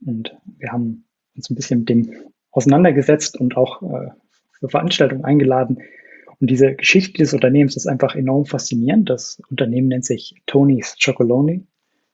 Und 0.06 0.36
wir 0.58 0.72
haben 0.72 1.06
uns 1.36 1.50
ein 1.50 1.56
bisschen 1.56 1.80
mit 1.80 1.90
dem 1.90 2.12
auseinandergesetzt 2.52 3.40
und 3.40 3.58
auch 3.58 3.82
äh, 3.84 4.10
für 4.54 4.70
Veranstaltungen 4.70 5.26
eingeladen. 5.26 5.80
Und 6.46 6.52
diese 6.52 6.76
Geschichte 6.76 7.24
des 7.24 7.34
Unternehmens 7.34 7.76
ist 7.76 7.88
einfach 7.88 8.14
enorm 8.14 8.46
faszinierend. 8.46 9.10
Das 9.10 9.42
Unternehmen 9.50 9.88
nennt 9.88 10.06
sich 10.06 10.36
Tony's 10.46 10.96
Chocoloni, 11.04 11.66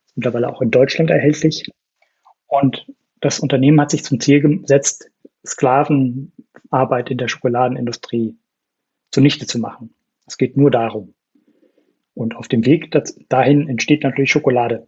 ist 0.06 0.16
mittlerweile 0.16 0.48
auch 0.48 0.62
in 0.62 0.72
Deutschland 0.72 1.10
erhältlich. 1.10 1.70
Und 2.48 2.88
das 3.20 3.42
Unternehmen 3.42 3.82
hat 3.82 3.92
sich 3.92 4.06
zum 4.06 4.22
Ziel 4.22 4.40
gesetzt, 4.40 5.12
Sklavenarbeit 5.46 7.12
in 7.12 7.18
der 7.18 7.28
Schokoladenindustrie 7.28 8.38
zunichte 9.12 9.48
zu 9.48 9.60
machen. 9.60 9.94
Es 10.26 10.38
geht 10.38 10.56
nur 10.56 10.72
darum. 10.72 11.14
Und 12.14 12.38
auf 12.38 12.48
dem 12.48 12.66
Weg 12.66 12.90
dahin 13.28 13.68
entsteht 13.68 14.04
natürlich 14.04 14.32
Schokolade. 14.32 14.88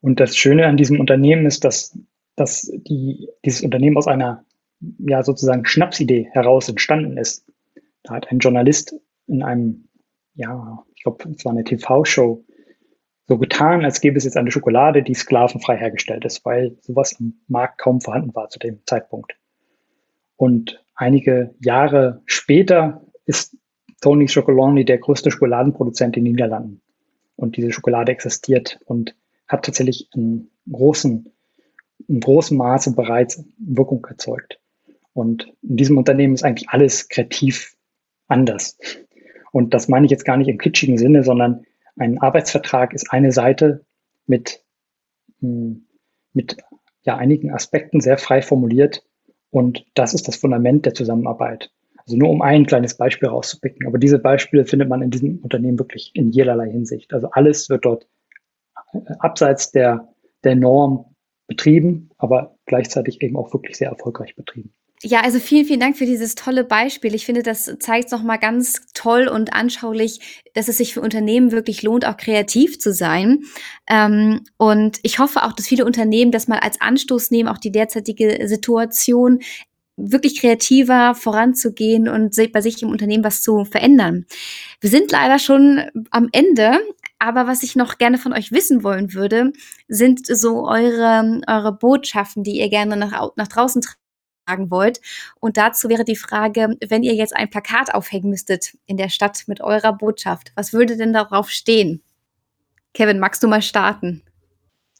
Und 0.00 0.20
das 0.20 0.36
Schöne 0.36 0.68
an 0.68 0.76
diesem 0.76 1.00
Unternehmen 1.00 1.46
ist, 1.46 1.64
dass 1.64 1.98
dass 2.36 2.70
die, 2.72 3.28
dieses 3.44 3.62
Unternehmen 3.62 3.96
aus 3.96 4.06
einer 4.06 4.44
ja 5.00 5.24
sozusagen 5.24 5.66
Schnapsidee 5.66 6.28
heraus 6.30 6.68
entstanden 6.68 7.18
ist. 7.18 7.44
Da 8.02 8.14
hat 8.14 8.30
ein 8.30 8.38
Journalist 8.38 8.94
in 9.26 9.42
einem, 9.42 9.88
ja, 10.34 10.84
ich 10.94 11.02
glaube, 11.02 11.30
es 11.30 11.44
war 11.44 11.52
eine 11.52 11.64
TV-Show, 11.64 12.44
so 13.30 13.38
getan, 13.38 13.84
als 13.84 14.00
gäbe 14.00 14.18
es 14.18 14.24
jetzt 14.24 14.36
eine 14.36 14.50
Schokolade, 14.50 15.04
die 15.04 15.14
sklavenfrei 15.14 15.76
hergestellt 15.76 16.24
ist, 16.24 16.44
weil 16.44 16.76
sowas 16.80 17.14
am 17.20 17.34
Markt 17.46 17.78
kaum 17.78 18.00
vorhanden 18.00 18.34
war 18.34 18.48
zu 18.48 18.58
dem 18.58 18.80
Zeitpunkt. 18.86 19.36
Und 20.34 20.82
einige 20.96 21.54
Jahre 21.60 22.22
später 22.26 23.06
ist 23.26 23.56
Tony 24.00 24.26
Chocolonely 24.26 24.84
der 24.84 24.98
größte 24.98 25.30
Schokoladenproduzent 25.30 26.16
in 26.16 26.24
den 26.24 26.32
Niederlanden. 26.32 26.82
Und 27.36 27.56
diese 27.56 27.70
Schokolade 27.70 28.10
existiert 28.10 28.80
und 28.84 29.14
hat 29.46 29.64
tatsächlich 29.64 30.08
einen 30.12 30.50
großen, 30.70 31.32
in 32.08 32.20
großem 32.20 32.56
Maße 32.56 32.94
bereits 32.96 33.44
Wirkung 33.58 34.04
erzeugt. 34.06 34.58
Und 35.12 35.52
in 35.62 35.76
diesem 35.76 35.98
Unternehmen 35.98 36.34
ist 36.34 36.42
eigentlich 36.42 36.70
alles 36.70 37.08
kreativ 37.08 37.76
anders. 38.30 38.78
Und 39.52 39.74
das 39.74 39.88
meine 39.88 40.06
ich 40.06 40.10
jetzt 40.10 40.24
gar 40.24 40.36
nicht 40.36 40.48
im 40.48 40.58
kitschigen 40.58 40.98
Sinne, 40.98 41.24
sondern 41.24 41.64
ein 41.96 42.18
Arbeitsvertrag 42.18 42.94
ist 42.94 43.10
eine 43.12 43.32
Seite 43.32 43.84
mit, 44.26 44.64
hm, 45.40 45.86
mit 46.32 46.56
ja, 47.02 47.16
einigen 47.16 47.52
Aspekten 47.52 48.00
sehr 48.00 48.18
frei 48.18 48.42
formuliert. 48.42 49.04
Und 49.50 49.84
das 49.94 50.14
ist 50.14 50.28
das 50.28 50.36
Fundament 50.36 50.86
der 50.86 50.94
Zusammenarbeit. 50.94 51.70
Also 51.98 52.16
nur 52.16 52.30
um 52.30 52.42
ein 52.42 52.66
kleines 52.66 52.96
Beispiel 52.96 53.28
rauszupicken. 53.28 53.86
Aber 53.86 53.98
diese 53.98 54.18
Beispiele 54.18 54.64
findet 54.64 54.88
man 54.88 55.02
in 55.02 55.10
diesem 55.10 55.38
Unternehmen 55.38 55.78
wirklich 55.78 56.12
in 56.14 56.30
jederlei 56.30 56.70
Hinsicht. 56.70 57.12
Also 57.12 57.30
alles 57.32 57.68
wird 57.68 57.84
dort 57.84 58.06
äh, 58.92 59.00
abseits 59.18 59.72
der, 59.72 60.08
der 60.44 60.54
Norm 60.54 61.16
betrieben, 61.46 62.10
aber 62.16 62.56
gleichzeitig 62.66 63.22
eben 63.22 63.36
auch 63.36 63.52
wirklich 63.52 63.76
sehr 63.76 63.90
erfolgreich 63.90 64.36
betrieben. 64.36 64.72
Ja, 65.02 65.22
also 65.22 65.38
vielen, 65.38 65.64
vielen 65.64 65.80
Dank 65.80 65.96
für 65.96 66.04
dieses 66.04 66.34
tolle 66.34 66.62
Beispiel. 66.62 67.14
Ich 67.14 67.24
finde, 67.24 67.42
das 67.42 67.74
zeigt 67.78 68.12
noch 68.12 68.22
mal 68.22 68.36
ganz 68.36 68.82
toll 68.92 69.28
und 69.28 69.54
anschaulich, 69.54 70.42
dass 70.52 70.68
es 70.68 70.76
sich 70.76 70.92
für 70.92 71.00
Unternehmen 71.00 71.52
wirklich 71.52 71.82
lohnt, 71.82 72.04
auch 72.04 72.18
kreativ 72.18 72.78
zu 72.78 72.92
sein. 72.92 73.40
Ähm, 73.88 74.42
und 74.58 74.98
ich 75.02 75.18
hoffe 75.18 75.44
auch, 75.44 75.52
dass 75.54 75.66
viele 75.68 75.86
Unternehmen 75.86 76.32
das 76.32 76.48
mal 76.48 76.58
als 76.58 76.82
Anstoß 76.82 77.30
nehmen, 77.30 77.48
auch 77.48 77.56
die 77.56 77.72
derzeitige 77.72 78.46
Situation 78.46 79.40
wirklich 79.96 80.40
kreativer 80.40 81.14
voranzugehen 81.14 82.08
und 82.08 82.34
bei 82.52 82.60
sich 82.60 82.82
im 82.82 82.90
Unternehmen 82.90 83.24
was 83.24 83.42
zu 83.42 83.64
verändern. 83.64 84.26
Wir 84.80 84.90
sind 84.90 85.12
leider 85.12 85.38
schon 85.38 85.82
am 86.10 86.28
Ende, 86.32 86.78
aber 87.18 87.46
was 87.46 87.62
ich 87.62 87.76
noch 87.76 87.98
gerne 87.98 88.18
von 88.18 88.32
euch 88.32 88.52
wissen 88.52 88.82
wollen 88.82 89.14
würde, 89.14 89.52
sind 89.88 90.26
so 90.26 90.66
eure, 90.66 91.40
eure 91.46 91.72
Botschaften, 91.72 92.42
die 92.44 92.58
ihr 92.58 92.70
gerne 92.70 92.96
nach, 92.96 93.30
nach 93.36 93.48
draußen 93.48 93.82
wollt. 94.48 95.00
Und 95.38 95.56
dazu 95.56 95.88
wäre 95.88 96.04
die 96.04 96.16
Frage, 96.16 96.76
wenn 96.88 97.02
ihr 97.02 97.14
jetzt 97.14 97.36
ein 97.36 97.50
Plakat 97.50 97.94
aufhängen 97.94 98.30
müsstet 98.30 98.76
in 98.86 98.96
der 98.96 99.08
Stadt 99.08 99.44
mit 99.46 99.60
eurer 99.60 99.92
Botschaft, 99.92 100.52
was 100.56 100.72
würde 100.72 100.96
denn 100.96 101.12
darauf 101.12 101.50
stehen? 101.50 102.02
Kevin, 102.94 103.20
magst 103.20 103.42
du 103.42 103.48
mal 103.48 103.62
starten? 103.62 104.22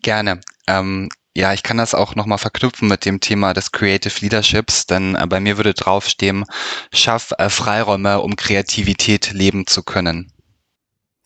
Gerne. 0.02 0.40
Ähm, 0.68 1.08
ja, 1.36 1.52
ich 1.52 1.62
kann 1.62 1.76
das 1.76 1.94
auch 1.94 2.14
nochmal 2.14 2.38
verknüpfen 2.38 2.88
mit 2.88 3.04
dem 3.04 3.20
Thema 3.20 3.52
des 3.52 3.72
Creative 3.72 4.12
Leaderships, 4.20 4.86
denn 4.86 5.14
äh, 5.14 5.26
bei 5.26 5.40
mir 5.40 5.56
würde 5.56 5.74
draufstehen, 5.74 6.44
schaff 6.92 7.32
äh, 7.38 7.48
Freiräume, 7.48 8.20
um 8.20 8.36
Kreativität 8.36 9.32
leben 9.32 9.66
zu 9.66 9.82
können. 9.82 10.32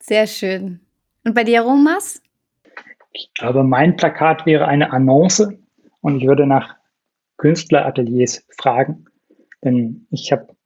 Sehr 0.01 0.27
schön. 0.27 0.81
Und 1.25 1.35
bei 1.35 1.45
dir, 1.45 1.63
Romas? 1.63 2.21
Ich 3.13 3.31
glaube, 3.35 3.65
mein 3.65 3.97
Plakat 3.97 4.45
wäre 4.45 4.67
eine 4.67 4.93
Annonce 4.93 5.49
und 6.01 6.21
ich 6.21 6.27
würde 6.27 6.47
nach 6.47 6.75
Künstlerateliers 7.45 8.47
fragen. 8.57 9.05
Denn 9.63 10.07
ich 10.11 10.33
habe, 10.33 10.57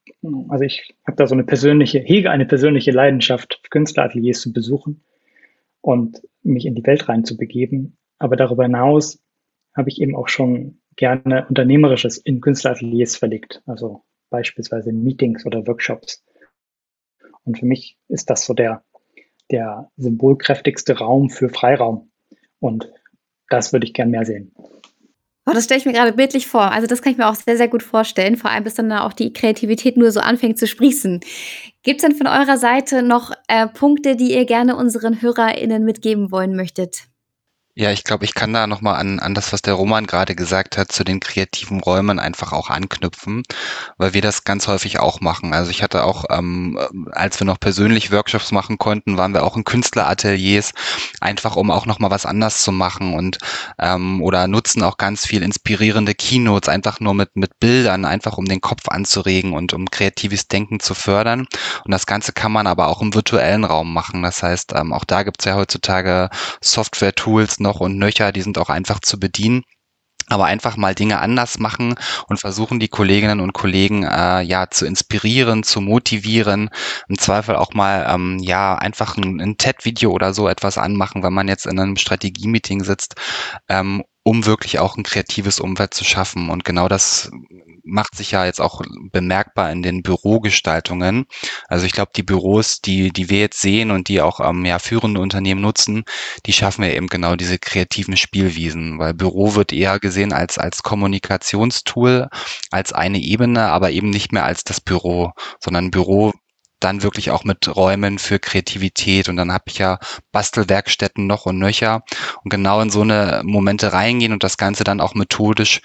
also 0.48 0.62
ich 0.62 0.94
habe 1.04 1.16
da 1.16 1.26
so 1.26 1.34
eine 1.34 1.42
persönliche, 1.42 1.98
hege 1.98 2.30
eine 2.30 2.46
persönliche 2.46 2.92
Leidenschaft, 2.92 3.68
Künstlerateliers 3.70 4.40
zu 4.40 4.52
besuchen 4.52 5.02
und 5.80 6.22
mich 6.44 6.66
in 6.66 6.76
die 6.76 6.86
Welt 6.86 7.08
reinzubegeben. 7.08 7.96
Aber 8.20 8.36
darüber 8.36 8.62
hinaus 8.62 9.20
habe 9.76 9.88
ich 9.88 10.00
eben 10.00 10.14
auch 10.14 10.28
schon 10.28 10.78
gerne 10.94 11.48
Unternehmerisches 11.48 12.16
in 12.16 12.40
Künstlerateliers 12.40 13.16
verlegt, 13.16 13.60
also 13.66 14.04
beispielsweise 14.30 14.92
Meetings 14.92 15.44
oder 15.46 15.66
Workshops. 15.66 16.24
Und 17.42 17.58
für 17.58 17.66
mich 17.66 17.98
ist 18.06 18.30
das 18.30 18.46
so 18.46 18.54
der, 18.54 18.84
der 19.50 19.90
symbolkräftigste 19.96 20.96
Raum 20.98 21.28
für 21.28 21.48
Freiraum. 21.48 22.12
Und 22.60 22.88
das 23.48 23.72
würde 23.72 23.84
ich 23.84 23.94
gern 23.94 24.10
mehr 24.10 24.24
sehen. 24.24 24.52
Oh, 25.48 25.54
das 25.54 25.64
stelle 25.64 25.80
ich 25.80 25.86
mir 25.86 25.94
gerade 25.94 26.12
bildlich 26.12 26.46
vor. 26.46 26.72
Also 26.72 26.86
das 26.86 27.00
kann 27.00 27.12
ich 27.12 27.18
mir 27.18 27.26
auch 27.26 27.34
sehr, 27.34 27.56
sehr 27.56 27.68
gut 27.68 27.82
vorstellen. 27.82 28.36
Vor 28.36 28.50
allem, 28.50 28.64
bis 28.64 28.74
dann 28.74 28.92
auch 28.92 29.14
die 29.14 29.32
Kreativität 29.32 29.96
nur 29.96 30.12
so 30.12 30.20
anfängt 30.20 30.58
zu 30.58 30.66
sprießen. 30.66 31.20
Gibt 31.82 32.02
es 32.02 32.06
denn 32.06 32.16
von 32.16 32.26
eurer 32.26 32.58
Seite 32.58 33.02
noch 33.02 33.32
äh, 33.48 33.66
Punkte, 33.66 34.14
die 34.14 34.34
ihr 34.34 34.44
gerne 34.44 34.76
unseren 34.76 35.22
HörerInnen 35.22 35.84
mitgeben 35.84 36.30
wollen 36.30 36.54
möchtet? 36.54 37.07
Ja, 37.80 37.92
ich 37.92 38.02
glaube, 38.02 38.24
ich 38.24 38.34
kann 38.34 38.52
da 38.52 38.66
nochmal 38.66 38.96
an, 38.96 39.20
an 39.20 39.34
das, 39.34 39.52
was 39.52 39.62
der 39.62 39.74
Roman 39.74 40.08
gerade 40.08 40.34
gesagt 40.34 40.76
hat, 40.76 40.90
zu 40.90 41.04
den 41.04 41.20
kreativen 41.20 41.78
Räumen 41.78 42.18
einfach 42.18 42.52
auch 42.52 42.70
anknüpfen, 42.70 43.44
weil 43.98 44.14
wir 44.14 44.20
das 44.20 44.42
ganz 44.42 44.66
häufig 44.66 44.98
auch 44.98 45.20
machen. 45.20 45.54
Also 45.54 45.70
ich 45.70 45.80
hatte 45.80 46.02
auch, 46.02 46.24
ähm, 46.28 46.76
als 47.12 47.38
wir 47.38 47.44
noch 47.44 47.60
persönlich 47.60 48.10
Workshops 48.10 48.50
machen 48.50 48.78
konnten, 48.78 49.16
waren 49.16 49.32
wir 49.32 49.44
auch 49.44 49.56
in 49.56 49.62
Künstlerateliers, 49.62 50.72
einfach 51.20 51.54
um 51.54 51.70
auch 51.70 51.86
nochmal 51.86 52.10
was 52.10 52.26
anders 52.26 52.64
zu 52.64 52.72
machen 52.72 53.14
und 53.14 53.38
ähm, 53.78 54.22
oder 54.22 54.48
nutzen 54.48 54.82
auch 54.82 54.96
ganz 54.96 55.24
viel 55.24 55.44
inspirierende 55.44 56.16
Keynotes, 56.16 56.68
einfach 56.68 56.98
nur 56.98 57.14
mit, 57.14 57.36
mit 57.36 57.60
Bildern, 57.60 58.04
einfach 58.04 58.38
um 58.38 58.46
den 58.46 58.60
Kopf 58.60 58.88
anzuregen 58.88 59.52
und 59.52 59.72
um 59.72 59.88
kreatives 59.88 60.48
Denken 60.48 60.80
zu 60.80 60.94
fördern. 60.94 61.46
Und 61.84 61.92
das 61.92 62.06
Ganze 62.06 62.32
kann 62.32 62.50
man 62.50 62.66
aber 62.66 62.88
auch 62.88 63.02
im 63.02 63.14
virtuellen 63.14 63.62
Raum 63.62 63.92
machen. 63.92 64.24
Das 64.24 64.42
heißt, 64.42 64.72
ähm, 64.74 64.92
auch 64.92 65.04
da 65.04 65.22
gibt 65.22 65.42
es 65.42 65.44
ja 65.44 65.54
heutzutage 65.54 66.28
Software-Tools, 66.60 67.60
noch 67.68 67.80
und 67.80 67.98
nöcher, 67.98 68.32
die 68.32 68.42
sind 68.42 68.58
auch 68.58 68.70
einfach 68.70 69.00
zu 69.00 69.20
bedienen. 69.20 69.62
Aber 70.30 70.44
einfach 70.44 70.76
mal 70.76 70.94
Dinge 70.94 71.20
anders 71.20 71.58
machen 71.58 71.94
und 72.26 72.38
versuchen 72.38 72.80
die 72.80 72.88
Kolleginnen 72.88 73.40
und 73.40 73.54
Kollegen 73.54 74.04
äh, 74.04 74.42
ja 74.42 74.68
zu 74.68 74.84
inspirieren, 74.84 75.62
zu 75.62 75.80
motivieren, 75.80 76.68
im 77.08 77.16
Zweifel 77.16 77.56
auch 77.56 77.72
mal 77.72 78.06
ähm, 78.06 78.38
ja 78.38 78.74
einfach 78.74 79.16
ein, 79.16 79.40
ein 79.40 79.56
TED-Video 79.56 80.10
oder 80.10 80.34
so 80.34 80.46
etwas 80.46 80.76
anmachen, 80.76 81.22
wenn 81.22 81.32
man 81.32 81.48
jetzt 81.48 81.66
in 81.66 81.80
einem 81.80 81.96
Strategie-Meeting 81.96 82.84
sitzt, 82.84 83.14
ähm, 83.70 84.04
um 84.22 84.44
wirklich 84.46 84.78
auch 84.78 84.96
ein 84.96 85.04
kreatives 85.04 85.60
Umfeld 85.60 85.94
zu 85.94 86.04
schaffen. 86.04 86.50
Und 86.50 86.64
genau 86.64 86.88
das 86.88 87.30
macht 87.82 88.14
sich 88.14 88.32
ja 88.32 88.44
jetzt 88.44 88.60
auch 88.60 88.82
bemerkbar 89.10 89.72
in 89.72 89.82
den 89.82 90.02
Bürogestaltungen. 90.02 91.26
Also 91.68 91.86
ich 91.86 91.92
glaube, 91.92 92.10
die 92.14 92.22
Büros, 92.22 92.80
die, 92.80 93.10
die 93.10 93.30
wir 93.30 93.40
jetzt 93.40 93.60
sehen 93.60 93.90
und 93.90 94.08
die 94.08 94.20
auch 94.20 94.40
ähm, 94.40 94.64
ja, 94.64 94.78
führende 94.78 95.20
Unternehmen 95.20 95.62
nutzen, 95.62 96.04
die 96.46 96.52
schaffen 96.52 96.84
ja 96.84 96.90
eben 96.90 97.06
genau 97.06 97.36
diese 97.36 97.58
kreativen 97.58 98.16
Spielwiesen, 98.16 98.98
weil 98.98 99.14
Büro 99.14 99.54
wird 99.54 99.72
eher 99.72 99.98
gesehen 99.98 100.32
als, 100.32 100.58
als 100.58 100.82
Kommunikationstool, 100.82 102.28
als 102.70 102.92
eine 102.92 103.20
Ebene, 103.20 103.68
aber 103.68 103.90
eben 103.90 104.10
nicht 104.10 104.32
mehr 104.32 104.44
als 104.44 104.64
das 104.64 104.80
Büro, 104.80 105.32
sondern 105.60 105.90
Büro 105.90 106.32
dann 106.80 107.02
wirklich 107.02 107.30
auch 107.30 107.44
mit 107.44 107.74
Räumen 107.74 108.18
für 108.18 108.38
Kreativität 108.38 109.28
und 109.28 109.36
dann 109.36 109.52
habe 109.52 109.64
ich 109.66 109.78
ja 109.78 109.98
Bastelwerkstätten 110.32 111.26
noch 111.26 111.46
und 111.46 111.58
nöcher 111.58 112.02
und 112.44 112.50
genau 112.50 112.80
in 112.80 112.90
so 112.90 113.02
eine 113.02 113.42
Momente 113.44 113.92
reingehen 113.92 114.32
und 114.32 114.44
das 114.44 114.56
Ganze 114.56 114.84
dann 114.84 115.00
auch 115.00 115.14
methodisch 115.14 115.80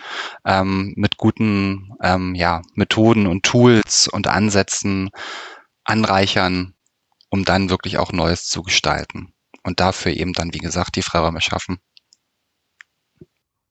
ähm, 0.46 0.94
mit 0.96 1.18
guten 1.18 1.92
ähm, 2.02 2.36
ja, 2.36 2.62
Methoden 2.76 3.28
und 3.28 3.44
Tools 3.44 4.08
und 4.08 4.28
Ansätzen 4.28 5.10
anreichern, 5.84 6.76
um 7.30 7.46
dann 7.46 7.70
wirklich 7.70 7.98
auch 7.98 8.12
Neues 8.12 8.46
zu 8.46 8.62
gestalten 8.62 9.34
und 9.64 9.80
dafür 9.80 10.14
eben 10.14 10.34
dann, 10.34 10.54
wie 10.54 10.60
gesagt, 10.60 10.96
die 10.96 11.02
Freiräume 11.02 11.42
schaffen. 11.42 11.80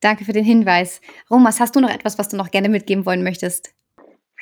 Danke 0.01 0.25
für 0.25 0.33
den 0.33 0.45
Hinweis. 0.45 1.01
Romas, 1.31 1.61
hast 1.61 1.77
du 1.77 1.81
noch 1.81 1.91
etwas, 1.91 2.19
was 2.19 2.29
du 2.29 2.37
noch 2.37 2.51
gerne 2.51 2.69
mitgeben 2.69 3.07
wollen 3.07 3.23
möchtest? 3.23 3.73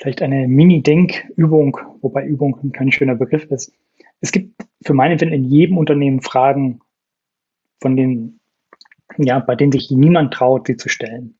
Vielleicht 0.00 0.22
eine 0.22 0.48
Mini-Denkübung, 0.48 1.76
wobei 2.00 2.24
Übung 2.24 2.72
kein 2.72 2.90
schöner 2.90 3.14
Begriff 3.14 3.44
ist. 3.50 3.72
Es 4.20 4.32
gibt 4.32 4.62
für 4.82 4.94
meine 4.94 5.12
Empfinden 5.12 5.34
in 5.34 5.44
jedem 5.44 5.78
Unternehmen 5.78 6.22
Fragen, 6.22 6.80
von 7.80 7.96
denen, 7.96 8.40
ja, 9.18 9.38
bei 9.40 9.54
denen 9.56 9.72
sich 9.72 9.90
niemand 9.90 10.32
traut, 10.32 10.66
sie 10.66 10.76
zu 10.76 10.88
stellen. 10.88 11.38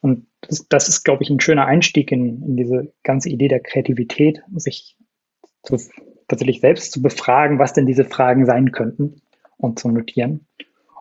Und 0.00 0.26
das, 0.42 0.68
das 0.68 0.88
ist, 0.88 1.04
glaube 1.04 1.22
ich, 1.22 1.30
ein 1.30 1.40
schöner 1.40 1.66
Einstieg 1.66 2.12
in, 2.12 2.42
in 2.42 2.56
diese 2.56 2.92
ganze 3.02 3.30
Idee 3.30 3.48
der 3.48 3.60
Kreativität, 3.60 4.42
sich 4.54 4.96
zu, 5.62 5.78
tatsächlich 6.28 6.60
selbst 6.60 6.92
zu 6.92 7.00
befragen, 7.00 7.58
was 7.58 7.72
denn 7.72 7.86
diese 7.86 8.04
Fragen 8.04 8.44
sein 8.44 8.72
könnten 8.72 9.22
und 9.56 9.78
zu 9.78 9.88
notieren. 9.88 10.46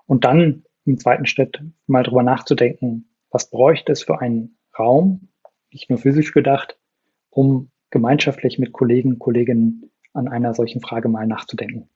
Und 0.06 0.24
dann 0.24 0.64
im 0.86 0.98
zweiten 0.98 1.26
Schritt 1.26 1.62
mal 1.86 2.04
drüber 2.04 2.24
nachzudenken, 2.24 3.10
was 3.30 3.50
bräuchte 3.50 3.92
es 3.92 4.04
für 4.04 4.22
einen 4.22 4.58
Raum, 4.78 5.30
nicht 5.72 5.90
nur 5.90 6.00
physisch 6.00 6.34
gedacht, 6.34 6.78
um 7.34 7.70
gemeinschaftlich 7.90 8.60
mit 8.60 8.72
Kollegen, 8.72 9.20
Kolleginnen 9.20 9.92
an 10.14 10.28
einer 10.28 10.54
solchen 10.54 10.82
Frage 10.82 11.10
mal 11.10 11.28
nachzudenken. 11.28 11.90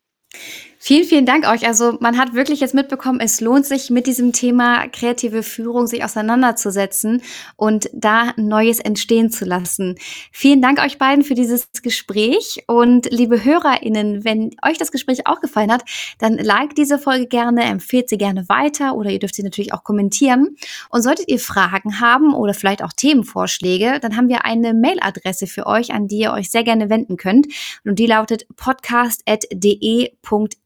Vielen, 0.80 1.06
vielen 1.06 1.26
Dank 1.26 1.50
euch. 1.50 1.68
Also 1.68 1.98
man 2.02 2.20
hat 2.20 2.36
wirklich 2.36 2.60
jetzt 2.60 2.76
mitbekommen, 2.76 3.20
es 3.20 3.42
lohnt 3.42 3.66
sich 3.66 3.90
mit 3.90 4.06
diesem 4.06 4.32
Thema 4.32 4.88
kreative 4.88 5.42
Führung 5.42 5.88
sich 5.88 6.04
auseinanderzusetzen 6.04 7.24
und 7.56 7.90
da 7.94 8.34
Neues 8.38 8.80
entstehen 8.80 9.32
zu 9.32 9.44
lassen. 9.44 9.96
Vielen 10.32 10.62
Dank 10.62 10.80
euch 10.80 11.00
beiden 11.00 11.24
für 11.24 11.34
dieses 11.34 11.68
Gespräch 11.82 12.64
und 12.68 13.12
liebe 13.12 13.44
HörerInnen, 13.44 14.24
wenn 14.24 14.52
euch 14.64 14.78
das 14.78 14.92
Gespräch 14.92 15.26
auch 15.26 15.42
gefallen 15.42 15.72
hat, 15.72 15.84
dann 16.20 16.38
like 16.38 16.76
diese 16.76 17.00
Folge 17.00 17.26
gerne, 17.26 17.64
empfehlt 17.64 18.08
sie 18.08 18.20
gerne 18.20 18.48
weiter 18.48 18.96
oder 18.96 19.10
ihr 19.10 19.20
dürft 19.20 19.36
sie 19.36 19.44
natürlich 19.44 19.74
auch 19.74 19.84
kommentieren. 19.84 20.58
Und 20.90 21.02
solltet 21.02 21.28
ihr 21.28 21.40
Fragen 21.40 22.00
haben 22.00 22.36
oder 22.36 22.54
vielleicht 22.54 22.84
auch 22.84 22.94
Themenvorschläge, 22.94 24.00
dann 24.00 24.16
haben 24.16 24.30
wir 24.30 24.46
eine 24.46 24.76
Mailadresse 24.76 25.48
für 25.48 25.66
euch, 25.66 25.92
an 25.92 26.08
die 26.08 26.20
ihr 26.20 26.34
euch 26.34 26.52
sehr 26.52 26.64
gerne 26.64 26.92
wenden 26.92 27.18
könnt. 27.18 27.48
Und 27.84 27.98
die 27.98 28.06
lautet 28.06 28.46
podcast.de 28.56 30.12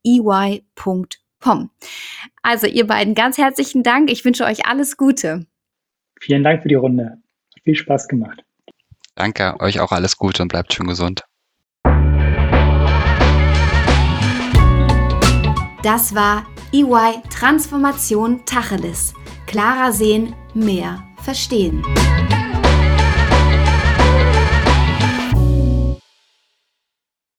ey.com. 0.03 1.69
Also 2.41 2.67
ihr 2.67 2.87
beiden 2.87 3.15
ganz 3.15 3.37
herzlichen 3.37 3.83
Dank. 3.83 4.11
Ich 4.11 4.25
wünsche 4.25 4.45
euch 4.45 4.65
alles 4.65 4.97
Gute. 4.97 5.45
Vielen 6.19 6.43
Dank 6.43 6.61
für 6.61 6.69
die 6.69 6.75
Runde. 6.75 7.17
Viel 7.63 7.75
Spaß 7.75 8.07
gemacht. 8.07 8.43
Danke, 9.15 9.55
euch 9.59 9.79
auch 9.79 9.91
alles 9.91 10.17
Gute 10.17 10.41
und 10.41 10.49
bleibt 10.49 10.73
schön 10.73 10.87
gesund. 10.87 11.23
Das 15.83 16.13
war 16.13 16.45
EY 16.73 17.21
Transformation 17.29 18.45
Tacheles. 18.45 19.13
Klarer 19.47 19.91
sehen, 19.91 20.35
mehr 20.53 21.03
verstehen. 21.23 21.83